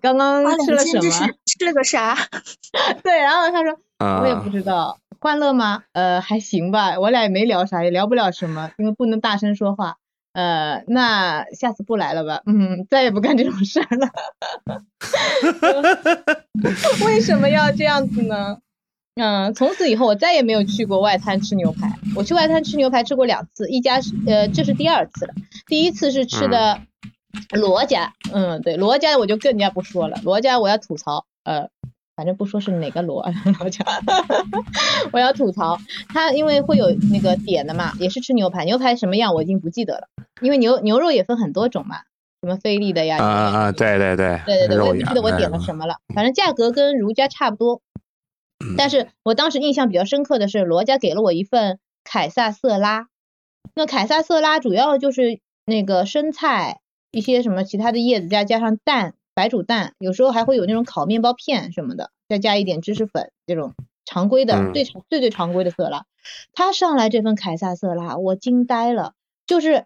[0.01, 1.29] 刚刚吃了什么？
[1.45, 2.17] 吃了个啥？
[3.03, 3.77] 对，然后他说
[4.21, 5.81] 我也啊不知道，欢乐吗？
[5.93, 9.97] 呃，还行吧，我俩也没聊啥，也聊不了什么，因为不能大声说话。
[10.33, 12.43] 呃，那下次不来了吧？
[12.45, 14.07] 嗯，再也不干这种事儿了。
[17.07, 18.59] 为什么要这样子呢？
[19.15, 21.91] 嗯，从此以后我再也没有去过外滩吃牛排。
[22.15, 25.33] 我去外滩吃牛排吃过两次，一家是呃这是第二次了，
[25.65, 26.79] 第一次是吃的
[27.49, 31.69] 罗家，嗯对，罗家我就更加不说了，罗家我要吐槽，呃，
[32.15, 33.25] 反正不说是哪个罗
[33.59, 33.85] 罗家，
[35.11, 35.77] 我要吐槽，
[36.09, 40.07] 他因为会有那个点的嘛，也是吃牛排，牛排什么样我已经不记得了，
[40.41, 41.97] 因为牛牛肉也分很多种嘛，
[42.41, 43.71] 什么菲力的呀，啊啊啊！
[43.71, 45.59] 对对对，对对对，我也不记得我点了。
[45.59, 47.81] 什么了，反正价格跟如家差不多。
[48.77, 53.07] 但是我当时印象比较深刻的是，罗家给了我一份凯撒色拉。
[53.73, 56.79] 那凯撒色拉主要就是那个生菜，
[57.11, 63.73] 一些什么其他的叶子，再加上蛋，白煮蛋，有时候还会有那种烤面包片什么的，再加一点芝士粉，这种
[64.05, 66.05] 常规的、嗯最最最常规的色拉。
[66.53, 69.13] 他上来这份凯撒色拉，我惊呆了，
[69.45, 69.85] 就是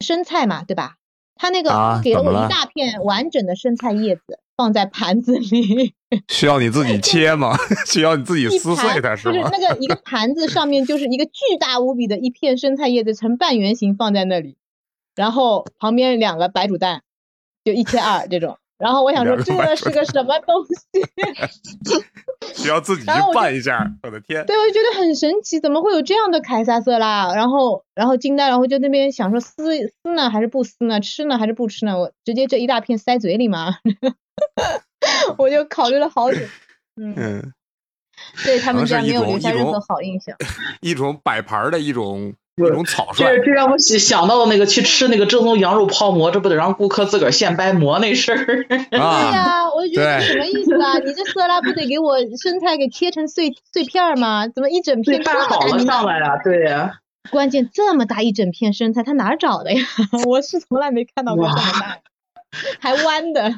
[0.00, 0.94] 生菜嘛，对吧？
[1.34, 5.92] 他那啊个给了我一大片完整的生菜叶子，放在盘子里，
[6.32, 7.54] 需要你自己切吗？
[7.86, 9.50] 需要你自己撕碎盘就是吗？
[9.52, 14.56] 那个一个 盘子上面就是一个巨大无比的一片生菜叶子呈半圆形放在那里，
[15.14, 17.02] 然后旁边两个白煮蛋，
[17.64, 18.56] 就一切二这种。
[18.78, 22.02] 然后我想说这个是个什么东西？
[22.62, 23.90] 需要自己去拌一下。
[24.02, 24.44] 我的天！
[24.46, 27.32] 对，我就觉得很神奇，怎么会有这样的凯撒色拉？
[27.34, 31.00] 然后，然后惊呆了，然后就那边想说撕撕呢还是不撕呢？
[31.00, 31.98] 吃呢还是不吃呢？
[31.98, 33.76] 我直接这一大片塞嘴里嘛，
[35.38, 36.38] 我就考虑了好久，
[37.00, 37.52] 嗯，嗯，
[38.44, 40.36] 对他们家没有留下任何好印象。
[40.80, 43.44] 一种摆盘儿的一种一对种草率这。
[43.44, 48.64] 这让我想想到那个去吃那个正宗羊肉泡馍，这不得让顾客自个儿现掰馍那事儿。
[48.66, 50.98] 对啊，呀、我就觉得对这什么意思啊？
[50.98, 54.48] 你这色拉不得给我生菜给切成碎碎片儿吗？
[54.48, 55.92] 怎么一整，片这么拌好了大？
[55.98, 57.00] 上来啊，对呀、
[57.30, 59.82] 关键这么大一整片生菜，他哪儿找的呀？
[60.26, 61.98] 我是从来没看到过这么大，
[62.80, 63.54] 还弯的，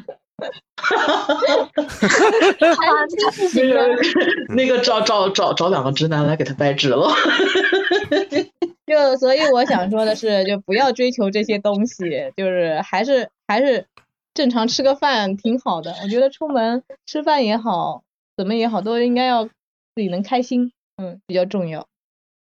[2.60, 3.08] 那
[3.48, 3.74] 行的。
[3.74, 7.08] 个那个找找找找两个直男来给他掰直了。
[8.86, 13.86] 就所以我想说的是，就不要追求这些东西，就是还是还是
[14.32, 15.94] 正常吃个饭挺好的。
[16.02, 18.02] 我觉得出门吃饭也好，
[18.36, 19.50] 怎么也好，都应该要自
[19.96, 21.86] 己能开心，嗯，比较重要，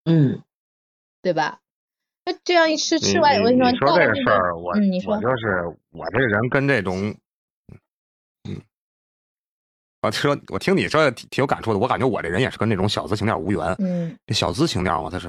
[0.05, 0.41] 嗯，
[1.23, 1.59] 对吧？
[2.25, 7.15] 那这样一吃你吃完，我跟说，你你说这个事儿，我嗯，你说我就是我这人跟这种，嗯，
[10.01, 13.75] 我说我听你说挺挺有感触的，我感觉我这人也是跟那种小资情调无缘。
[13.79, 15.27] 嗯这小资情调嘛，它是，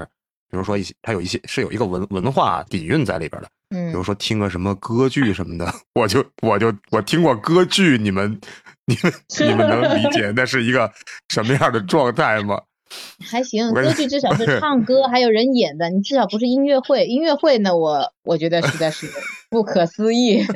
[0.49, 3.47] 比如说一些，它有一些是有一个文文化底蕴在里边的。
[3.71, 8.39] 嗯比如嗯，说听个什么歌剧什么的，我就我就我听过歌剧，你们
[8.85, 9.13] 你们
[9.47, 10.91] 你们能理解那是一个
[11.29, 12.59] 什么样的状态吗？
[13.29, 17.05] 还行，歌剧至少是唱歌，还有人演的，你至少不是音乐会。
[17.05, 19.07] 音乐会呢，我我觉得实在是
[19.51, 20.43] 不可思议，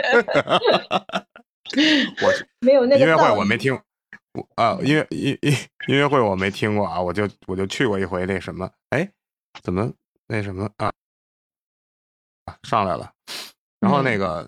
[2.23, 3.79] 我没有那个音乐会我没听，我
[4.55, 5.51] 啊音乐音音
[5.87, 9.07] 音乐会我没听过啊，我就我就去过一回那什么，哎，
[9.61, 9.91] 怎么
[10.27, 10.91] 那什么啊
[12.45, 13.11] 啊上来了，
[13.79, 14.47] 然后那个、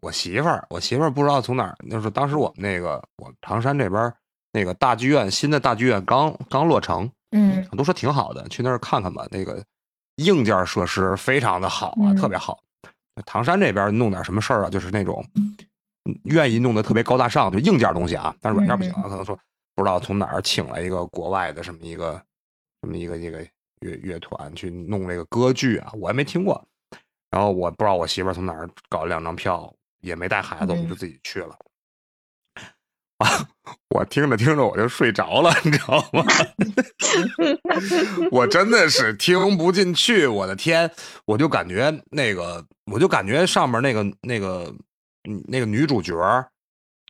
[0.00, 4.14] 我媳妇儿，我媳妇儿不知道从哪儿，就是当时我们那个我们唐山这边儿
[4.52, 7.66] 那个大剧院新的大剧院刚刚落成，嗯。
[7.76, 9.26] 都说挺好的，去那儿看看吧。
[9.30, 9.60] 那个
[10.16, 12.16] 硬件设施非常的好啊，嗯。
[12.16, 12.62] 特别好。
[13.26, 15.56] 唐山这边弄点什么事儿啊，就是那种嗯
[16.24, 19.08] 愿意弄得特别高大上，就硬件东西啊，但是软件不行啊。
[19.08, 19.38] 可能说
[19.74, 22.20] 不知道从哪儿请了一个国外的什么一个
[22.82, 23.40] 什么一个一个
[23.80, 26.62] 乐乐团去弄这个歌剧啊，我也没听过。
[27.30, 31.58] 然后我不知道我媳妇儿从哪儿搞了两张票，也没带孩子，我们就自己去了。
[33.18, 33.48] 啊，
[33.90, 36.24] 我听着听着我就睡着了，你知道吗？
[38.30, 40.90] 我真的是听不进去，我的天！
[41.24, 44.78] 我就感觉那个，我就感觉上面那个那个嗯
[45.46, 46.48] 那个女主角儿，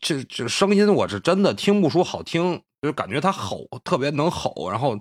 [0.00, 4.96] 这这声音我是真的听不出好听，就感觉她吼特别能吼，然后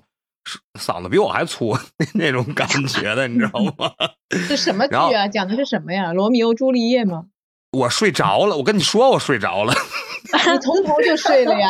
[0.46, 1.78] 是嗓子比我还粗
[2.14, 3.92] 那种感觉的，你知道吗？
[4.50, 5.28] 这什么剧啊？
[5.28, 6.14] 讲的是什么呀？
[6.14, 7.26] 罗密欧朱丽叶吗？
[7.72, 9.74] 我睡着了，我跟你说我睡着了。
[10.24, 11.70] 你从头就睡了呀？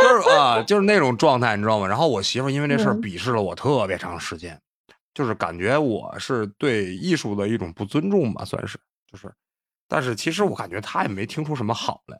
[0.00, 1.86] 就是啊，就是那种状态，你知道吗？
[1.86, 4.58] 然后我媳妇因为这事儿嗯鄙视了我特别长时间，
[5.12, 8.78] 就是感觉我是对艺术的一种不尊重吧，算是，
[9.10, 9.32] 就是，
[9.88, 12.18] 但是其实我感觉他也没听出什么好来。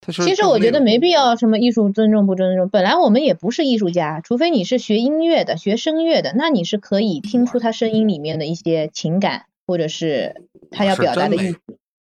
[0.00, 11.58] 他是其实我觉得没必要什么艺术尊重不尊重，本来我们也不是艺术家，除非你是学音乐的、学声乐的，那你是可以听出他声音里面的一些情感，或者是他要表达的意思。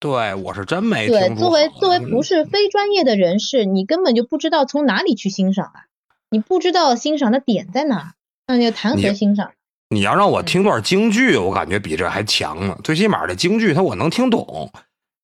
[0.01, 5.87] 对我是真没对，作为作为不是非专业的人士，你根本就不知道从哪里去欣赏啊，
[6.29, 8.15] 你不知道欣赏的点在哪，
[8.49, 9.53] 那就谈何欣赏？
[9.89, 12.77] 你要让我听段京剧，我感觉比这还强呢。
[12.83, 14.73] 最起码这京剧，它我能听懂。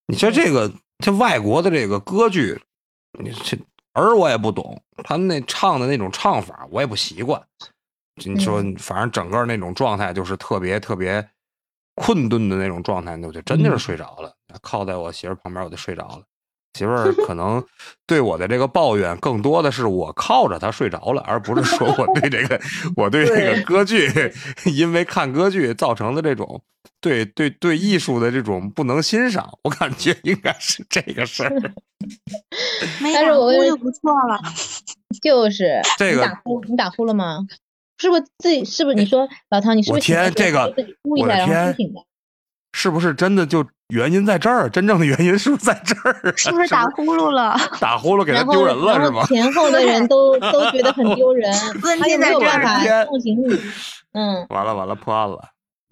[0.07, 2.61] 你说这个，这外国的这个歌剧，
[3.19, 3.59] 你这
[3.93, 7.43] 儿我也不懂，他们那唱的那种唱法我也不习惯。
[8.25, 11.27] 你说，反正整个那种状态就是特别特别
[11.97, 16.23] 困顿的那种状态，我就真的是睡着了，靠在我媳妇旁边我就睡着了。
[16.75, 17.63] 媳妇儿可能
[18.07, 22.61] 对我的这个抱怨更多的是我靠着她睡着了，而不是说我对这个
[22.97, 24.11] 我对这个歌剧，
[24.73, 26.63] 因为看歌剧造成的这种
[27.01, 31.51] 对对对艺术的这种不能欣赏，我感觉应该是这个事儿。
[33.01, 34.41] 没打但是我呼就不错了。
[35.23, 37.47] 就是这个你打呼，你打呼了吗？
[37.99, 38.65] 是不是自己？
[38.65, 39.77] 是不是你说老唐？
[39.77, 42.01] 你是不我是醒的天这个时候自己呼一我的下，然后天呼醒的？
[42.73, 44.69] 是不是真的就原因在这儿？
[44.71, 46.33] 真正的原因是不是在这儿啊？
[46.37, 47.57] 是不是打呼噜了？
[47.81, 49.25] 打呼噜给他丢人了是吗？
[49.27, 51.53] 前后的人都 都觉得很丢人，
[51.83, 53.07] 问他又没题在这儿。
[54.15, 55.37] 嗯，完了完了，破案了！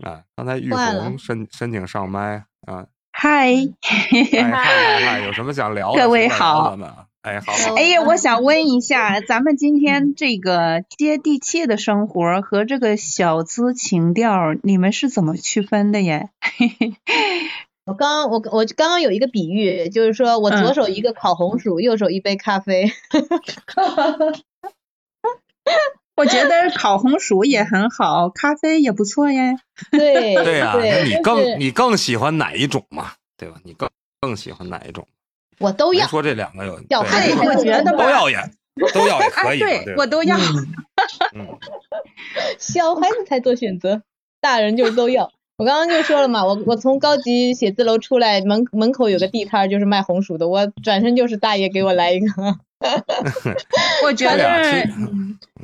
[0.04, 6.02] 啊，刚才玉红申申请上麦啊，嗨，哎嗨嗨嗨，有什么想聊的？
[6.02, 6.94] 各位好聊呢。
[7.22, 7.74] 哎，好好。
[7.74, 16.30] 哎呀，我想问一下，咱们今天这个接地气的生活和这个小资情调，你们是怎么区分的耶？
[17.86, 22.90] 我刚我我刚刚有一个比喻，就是说我左嗯手一个烤红薯，右手一杯咖啡。
[26.16, 29.56] 我觉得烤红薯也很好，咖啡也不错耶。
[29.90, 33.12] 对对呀、那对，你就是更你更喜欢哪一种嘛？
[33.36, 33.56] 对吧？
[33.64, 33.88] 你更
[34.20, 35.06] 更喜欢哪一种？
[35.60, 36.04] 我都要。
[36.04, 38.36] 没说这两个有小对我觉得吧都要也
[38.92, 40.36] 都要也可 啊，以，对我都要。
[41.34, 41.46] 嗯，
[42.58, 44.02] 小孩子才做选择，
[44.40, 45.30] 大人就是都要。
[45.56, 52.26] 我刚刚就说了嘛，我我从高级写字楼出来，门门口有个地摊儿就是卖红薯的，我转身就是大爷给我来一个。
[54.04, 54.88] 我觉得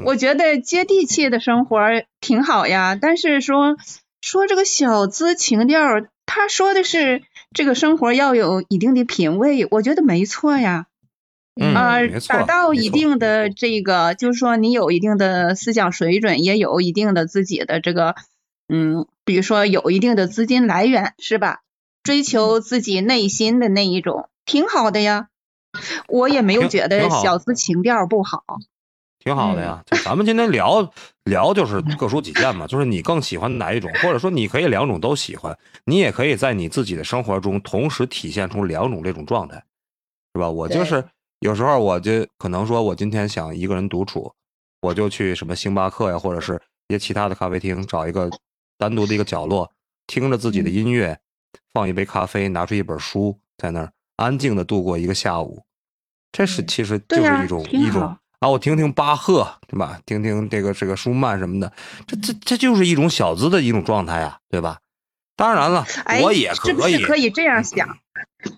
[0.04, 1.80] 我觉得接地气的生活
[2.20, 3.76] 挺好呀，但是说
[4.20, 5.80] 说这个小资情调，
[6.26, 7.22] 他说的是
[7.56, 10.88] 这个生活要有一定的品味，我觉得没错呀。
[11.58, 18.14] 嗯啊、没错达到一定的这个，就是说你有一定的思想水准，也有一定的自己的这个，
[18.68, 21.62] 嗯，比如说有一定的资金来源，是吧？
[22.02, 25.28] 追求自己内心的那一种，挺好的呀。
[26.08, 28.44] 我也没有觉得小资情调不好。
[29.26, 29.82] 挺好的呀。
[29.84, 30.88] 就咱们今天聊
[31.24, 39.56] 聊，就是各抒己见嘛，就是你更喜欢哪一种，或者说你可以两种都喜欢，你也可以在你自己的生活中同时体现出两种这种状态，
[40.32, 40.48] 是吧？
[40.48, 41.04] 我就是
[41.40, 44.32] 有时候我就可能说我今天想一个人独处，
[44.80, 46.54] 我就去什么星巴克呀，或者是
[46.86, 48.30] 一些其他的咖啡厅，找一个
[48.78, 49.68] 单独的一个角落，
[50.06, 51.18] 听着自己的音乐，
[51.74, 55.64] 放一杯咖啡，拿出一本书，在那儿安静的度过一个下午。
[56.30, 60.00] 这是其实就是一种挺一种好啊，我听听巴赫，对吧？
[60.04, 61.72] 听听这个这个舒曼什么的，
[62.06, 64.78] 这这这就是一种小资的一种状态啊，对吧？
[65.36, 67.98] 当然了，哎，我也可以，是可以这样想？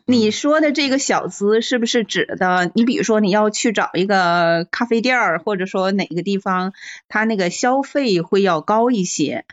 [0.07, 2.71] 你说的这个小资是不是指的？
[2.75, 6.73] 你比如说你要去找一个咖啡店儿，或者说哪个地方，
[7.09, 9.45] 它那个消费会要高一些，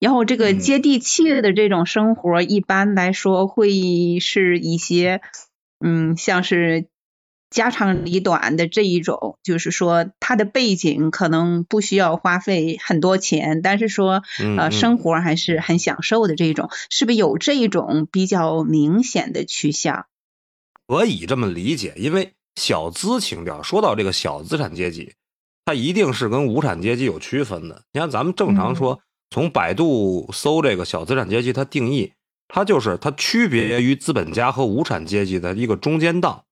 [0.00, 5.20] 然后这个嗯接地气的这种生活，一般来说会是一些，
[5.78, 6.86] 嗯，像是
[7.52, 14.24] 家长里短的这一种，就是说他的背景可能不需要花费很多钱，但是说
[14.58, 20.06] 呃生活还是很享受的这种，是不是有这一种比较明显的趋向？
[20.88, 25.12] 可以这么理解，因为小资情调，说到这个小资产阶级，
[25.64, 27.84] 它一定是跟无产阶级有区分的。
[27.92, 29.00] 你看，咱们正常说，
[29.30, 32.12] 从百度搜这个小资产阶级，它定义，
[32.48, 36.44] 它就是它区别于资本家和无产阶级的一个中间档。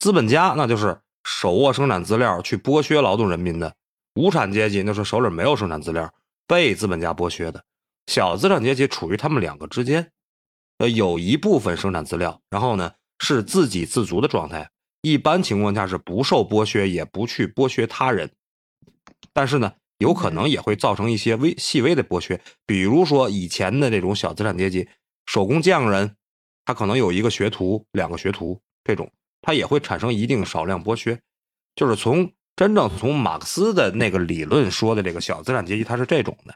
[0.00, 3.76] 资本家那就是手握生产资料去剥削劳动人民的，
[4.14, 6.12] 无产阶级那是手里没有生产资料，
[6.46, 7.62] 被资本家剥削的。
[8.06, 10.10] 小资产阶级处于他们两个之间，
[10.78, 14.70] 呃，有一部分生产资料，然后呢是自给自足的状态，
[15.02, 18.30] 一般情况下是不受剥削，也不去剥削他人。
[19.34, 24.88] 但是呢，有可能也会造成一些微细微的剥削，比如说以前的这种小资产阶级，
[25.26, 26.16] 手工匠人，
[26.64, 29.12] 他可能有一个学徒、两个学徒这种，
[29.42, 31.18] 他也会产生一定少量剥削。
[31.76, 36.54] 就是从真正从马克思的那个理论说的这个小资产阶级，它是这种的。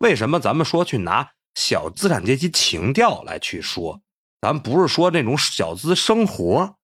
[0.00, 4.00] 为什么咱们说去拿小资产阶级情调来去说？
[4.40, 6.76] 咱不是说那种小资生活，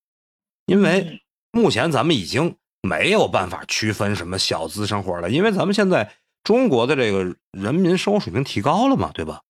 [0.66, 1.22] 因为
[1.52, 6.12] 目前咱们已经没有办法区分什么小资生活了，因为咱们现在
[6.42, 9.42] 中国的这个人民生活水平提高了嘛，对吧？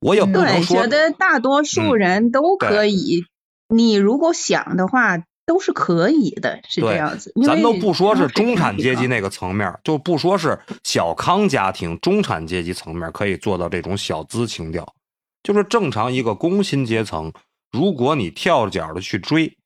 [0.00, 3.24] 我也不能对，说觉得大多数嗯人都可以，
[3.70, 5.16] 你如果想的话，
[5.46, 7.32] 都是可以的，是这样子。
[7.44, 14.94] 咱都不说是中产阶级那个层面，就不说是小康家庭、中产阶级层面可以做到这种小资情调，
[15.42, 17.32] 就是正常一个工薪阶层，
[17.72, 19.56] 如果你跳脚的去追，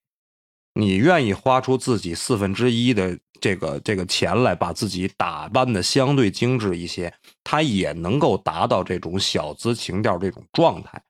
[0.74, 11.02] 你愿意花出自己四分之一的这个这个钱来，把自己打扮的相对精致一些，他也能够达到这种小资情调这种状态，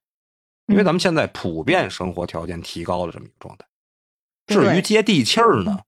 [0.66, 3.66] 因为咱们现在普遍生活条件提高了这么一个状态。
[4.46, 5.80] 至于接地气儿呢，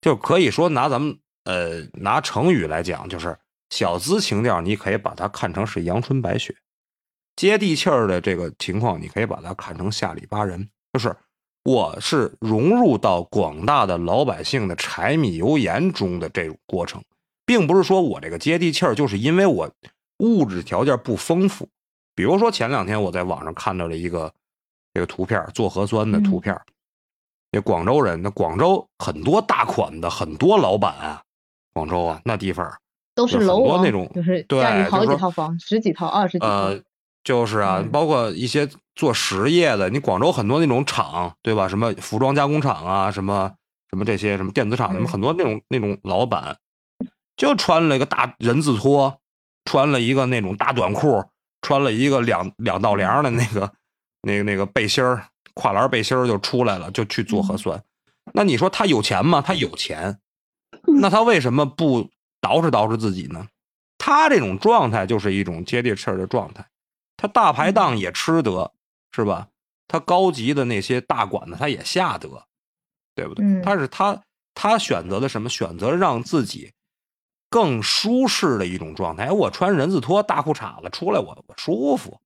[0.00, 3.38] 就可以说拿咱们呃拿成语来讲，就是
[3.70, 6.52] 小资情调，你可以把它看成是阳春白雪；
[7.36, 11.16] 接地气儿的这个情况，你可以把它看成下里巴人，就是
[11.64, 17.02] 我是融入到广大的老百姓的柴米油盐中的这种过程，
[17.46, 19.72] 并不是说我这个接地气儿，就是因为我
[20.18, 21.68] 物质条件不丰富。
[22.14, 24.32] 比如说前两天我在网上看到了一个
[24.92, 26.58] 这个图片，做核酸的图片。
[27.50, 31.22] 那广州人，那广州很多大款的，很多老板啊，
[31.74, 32.70] 广州啊那地方，
[33.14, 36.46] 都是楼王多那种就是对好几套房，十几套、二十几套。
[36.46, 36.82] 呃，
[37.22, 41.68] 就是啊，嗯包括一些做实业的，你广州很多那种厂，对吧？
[41.68, 43.52] 什么服装加工厂啊，什么
[43.90, 46.56] 什么这些，什么电子厂，什么嗯很多那种那种老板，
[47.36, 49.18] 就穿了一个大人字拖，
[49.66, 51.22] 穿了一个那种大短裤，
[51.62, 53.72] 穿了一个两两道梁的那个
[54.22, 57.82] 那个那个背心儿，跨栏背心儿就出来了，就去做核酸。
[58.34, 59.40] 那你说他有钱吗？
[59.40, 60.18] 他有钱，
[61.00, 62.02] 那他为什么不
[62.40, 63.48] 捯饬捯饬自己呢？
[63.98, 66.66] 他这种状态就是一种接地气儿的状态，
[67.16, 68.72] 他大排档也吃得，
[69.12, 69.48] 是吧？
[69.88, 72.28] 他高级的那些大馆子他也下得，
[73.14, 73.44] 对不对？
[73.44, 74.20] 嗯但是他
[74.54, 75.48] 他选择的什么？
[75.48, 76.72] 选择让自己
[77.52, 79.26] 更舒适的一种状态。
[79.26, 82.18] 哎，我穿人字拖、大裤衩子出来，我我舒服，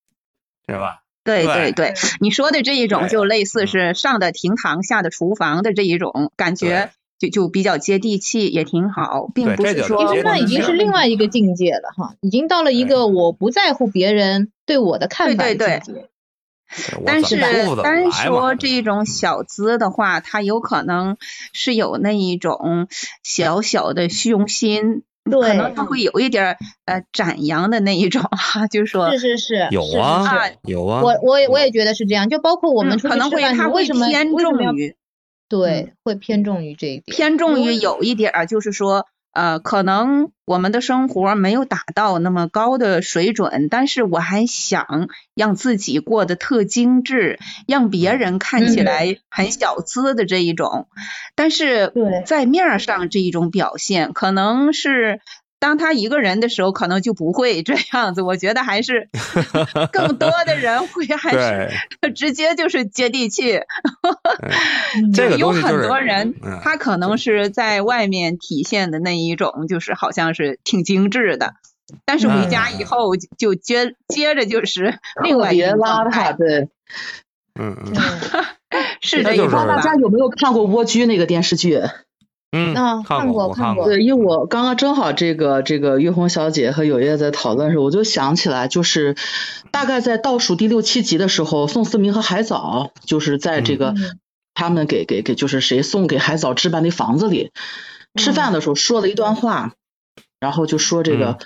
[0.66, 1.03] 对吧？
[1.24, 16.09] 对对对对，你说的这一种就类似嗯是上的厅堂，下的厨房的这一种感觉，就就比较接地气，也挺好，并不是说那已经是另外一个境界了哈，已经到了一个我不在乎别人对我的看法的对对
[17.05, 17.37] 但是
[17.83, 21.16] 单说这一种小资的话，他有可能
[21.53, 22.89] 是有那一种
[23.24, 34.97] 小小的虚荣心，可对能他会有一点儿呃展扬的那一种哈，就是说是是是，是有啊是是有啊，我我也我也觉得是这样，就包括我们嗯可出去吃饭，能会他会你为什么偏重于
[35.49, 39.07] 对会偏重于这一点，偏重于有一点儿，就是说
[39.37, 50.89] 呃，可能我们的生活没有达到那么高的水准，但是我还想让自己过得特精致，让别人看起来很小资的这一种。
[51.34, 51.93] 但是
[52.24, 55.20] 在面儿上这一种表现，可能是
[55.59, 58.23] 当他一个人的时候，可能就不会这样子。
[58.23, 59.09] 我觉得还是
[59.93, 63.61] 更多的人会 还是直接就是接地气。
[65.15, 71.55] 这个有很多人嗯，他可能是在外面体现的那一种，就是好像是挺精致的，
[72.05, 76.69] 但是回家以后就就接接着就是另外一别种状邋遢，态，对。
[77.59, 77.95] 嗯嗯
[79.01, 81.81] 是这那就是一种吧大家有没有看过《蜗居》那个电视剧？
[82.53, 89.17] 嗯，啊看看过看看过对，因为我刚刚正好这个这个玉红小姐和有叶在讨论的时候，我就想起来，就是
[89.71, 94.19] 大概在倒数第六七集的时候，宋思明和海藻就是在这个、嗯
[94.59, 97.53] 他们给给给就是谁送给海藻置办的房子里
[98.15, 99.75] 吃饭的时候说了一段话，
[100.41, 101.37] 然后就说这个、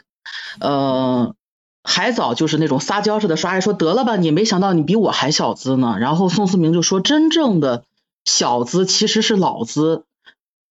[0.61, 1.35] 呃。
[1.83, 5.97] 海藻就是那种撒娇似的说，哎，说得了吧，你没想到你比我还小资呢。
[5.99, 7.85] 然后宋思明就说，真正的
[8.27, 10.05] 小资其实是老资，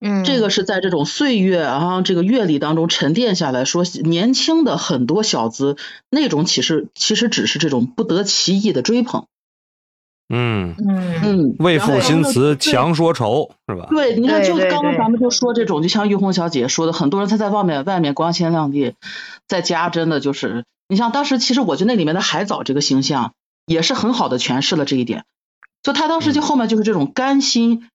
[0.01, 5.75] 嗯，这个是在这种岁月啊，这个阅历当中沉淀下来说，年轻的很多小资
[6.09, 9.25] 那种其实其实只是这种不得其意的追捧，
[10.29, 11.19] 嗯，嗯。
[11.21, 13.87] 嗯，为赋新词强说愁是吧？
[13.89, 18.93] 对，你看，就刚刚咱们就说这种，就像玉红小姐说的，很多人他在外面外面光鲜亮丽，
[19.47, 23.33] 在家真的就是，你像当时其实我觉得那里面的海藻这个形象
[23.65, 25.25] 也是很好的诠释了这一点，
[25.83, 26.43] 就他当时就嗯。
[26.43, 27.89] 后面就是这种甘心，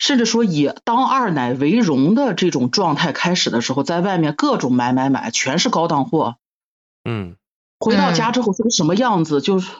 [0.00, 6.34] 甚至说以当二奶为荣的这种状态开始的时候，在外面各种买买买，全是高档货，
[7.04, 7.36] 嗯。
[7.78, 9.70] 回到家之后是个什么样子，就是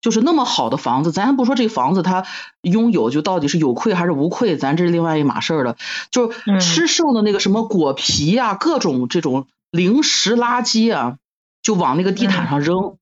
[0.00, 2.24] 就是那么好的房子，咱还不说这房子它
[2.60, 5.76] 拥有就到底是有愧还是无愧，咱这是另外一码事儿了。
[6.10, 6.60] 就嗯。
[6.60, 11.18] 吃剩的那个什么果皮呀、各种这种零食垃圾啊，
[11.62, 12.96] 就往那个地毯上扔。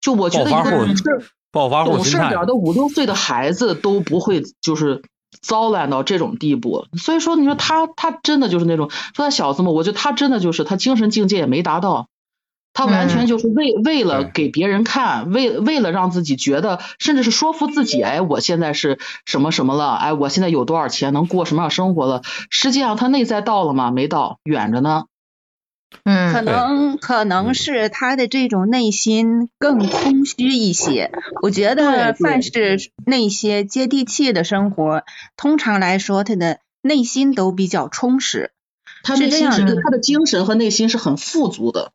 [0.00, 1.04] 就我觉得一个懂事
[1.50, 5.02] 暴发户懂事点儿的五六岁的孩子都不会就是
[5.42, 6.86] 糟烂到这种地步。
[6.96, 12.06] 所以说，你说他他真的就是那种说他小子嘛，我觉得他真的就是他精神境界也没达到。
[12.74, 22.22] 他完全就是为、为了给别人看，为为了让自己觉得，甚至是说服自己，哎，我现在是什么什么了，哎，我现在有多少钱，能过什么样生活了。
[22.48, 23.90] 实际上他内在到了吗？
[23.90, 25.04] 没到，远着呢。
[26.04, 31.10] 嗯可能可能是他的这种内心更空虚一些。
[31.42, 35.04] 我觉得凡是那些接地气的生活，
[35.36, 38.52] 通常来说他的内心都比较充实。
[39.04, 41.92] 他是这样内心是的他的精神和内心是很富足的。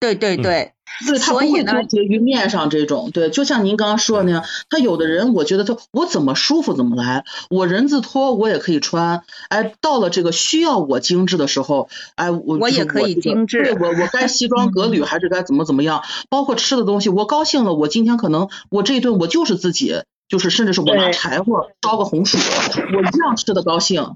[0.00, 0.72] 对对嗯对，
[1.06, 22.38] 对他不会纠结于面上这种，对，就像您刚刚说的那样，他有的人，我觉得他我怎么舒服怎么来，我人字拖我也可以穿，哎，到了这个需要我精致的时候，哎，我我也可以这个精致对我我该西装革履还是该怎么怎么样，包括吃的东西，我高兴了，我今天可能我这一顿我就是自己，就是甚至是我拿柴火烧个红薯，
[22.94, 24.14] 我一样吃的高兴，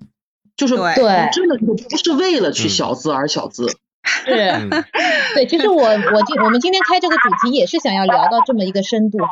[0.57, 0.95] 就是对。
[0.95, 3.67] 对真的就不是为了去嗯小资而小资，
[4.07, 4.71] 是，嗯
[5.35, 9.29] 对，其实我我今我们今天开这个主题也是想要聊到这么一个深度哈，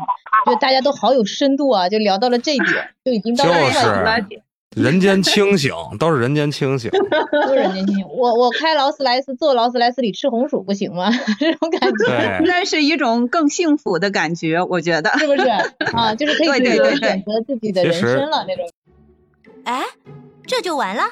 [0.46, 3.62] 就大家都好有深度啊，就聊到了这一点，就已经到了就另
[4.04, 4.42] 外一个是
[4.74, 6.90] 人间清醒，都是人间清醒。
[8.10, 11.10] 我我开劳斯莱斯，坐劳斯莱斯里吃红薯不行吗？
[11.38, 15.16] 这种感觉，那是一种更幸福的感觉，我觉得。
[15.16, 15.48] 是不是
[15.94, 16.12] 啊？
[16.16, 18.68] 就是可以自对对对由选择自己的人生了那种。
[19.62, 19.84] 哎，
[20.44, 21.04] 这就完了？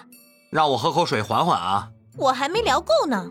[0.51, 1.91] 让我喝口水缓缓啊。
[2.19, 3.31] 我还没聊够呢。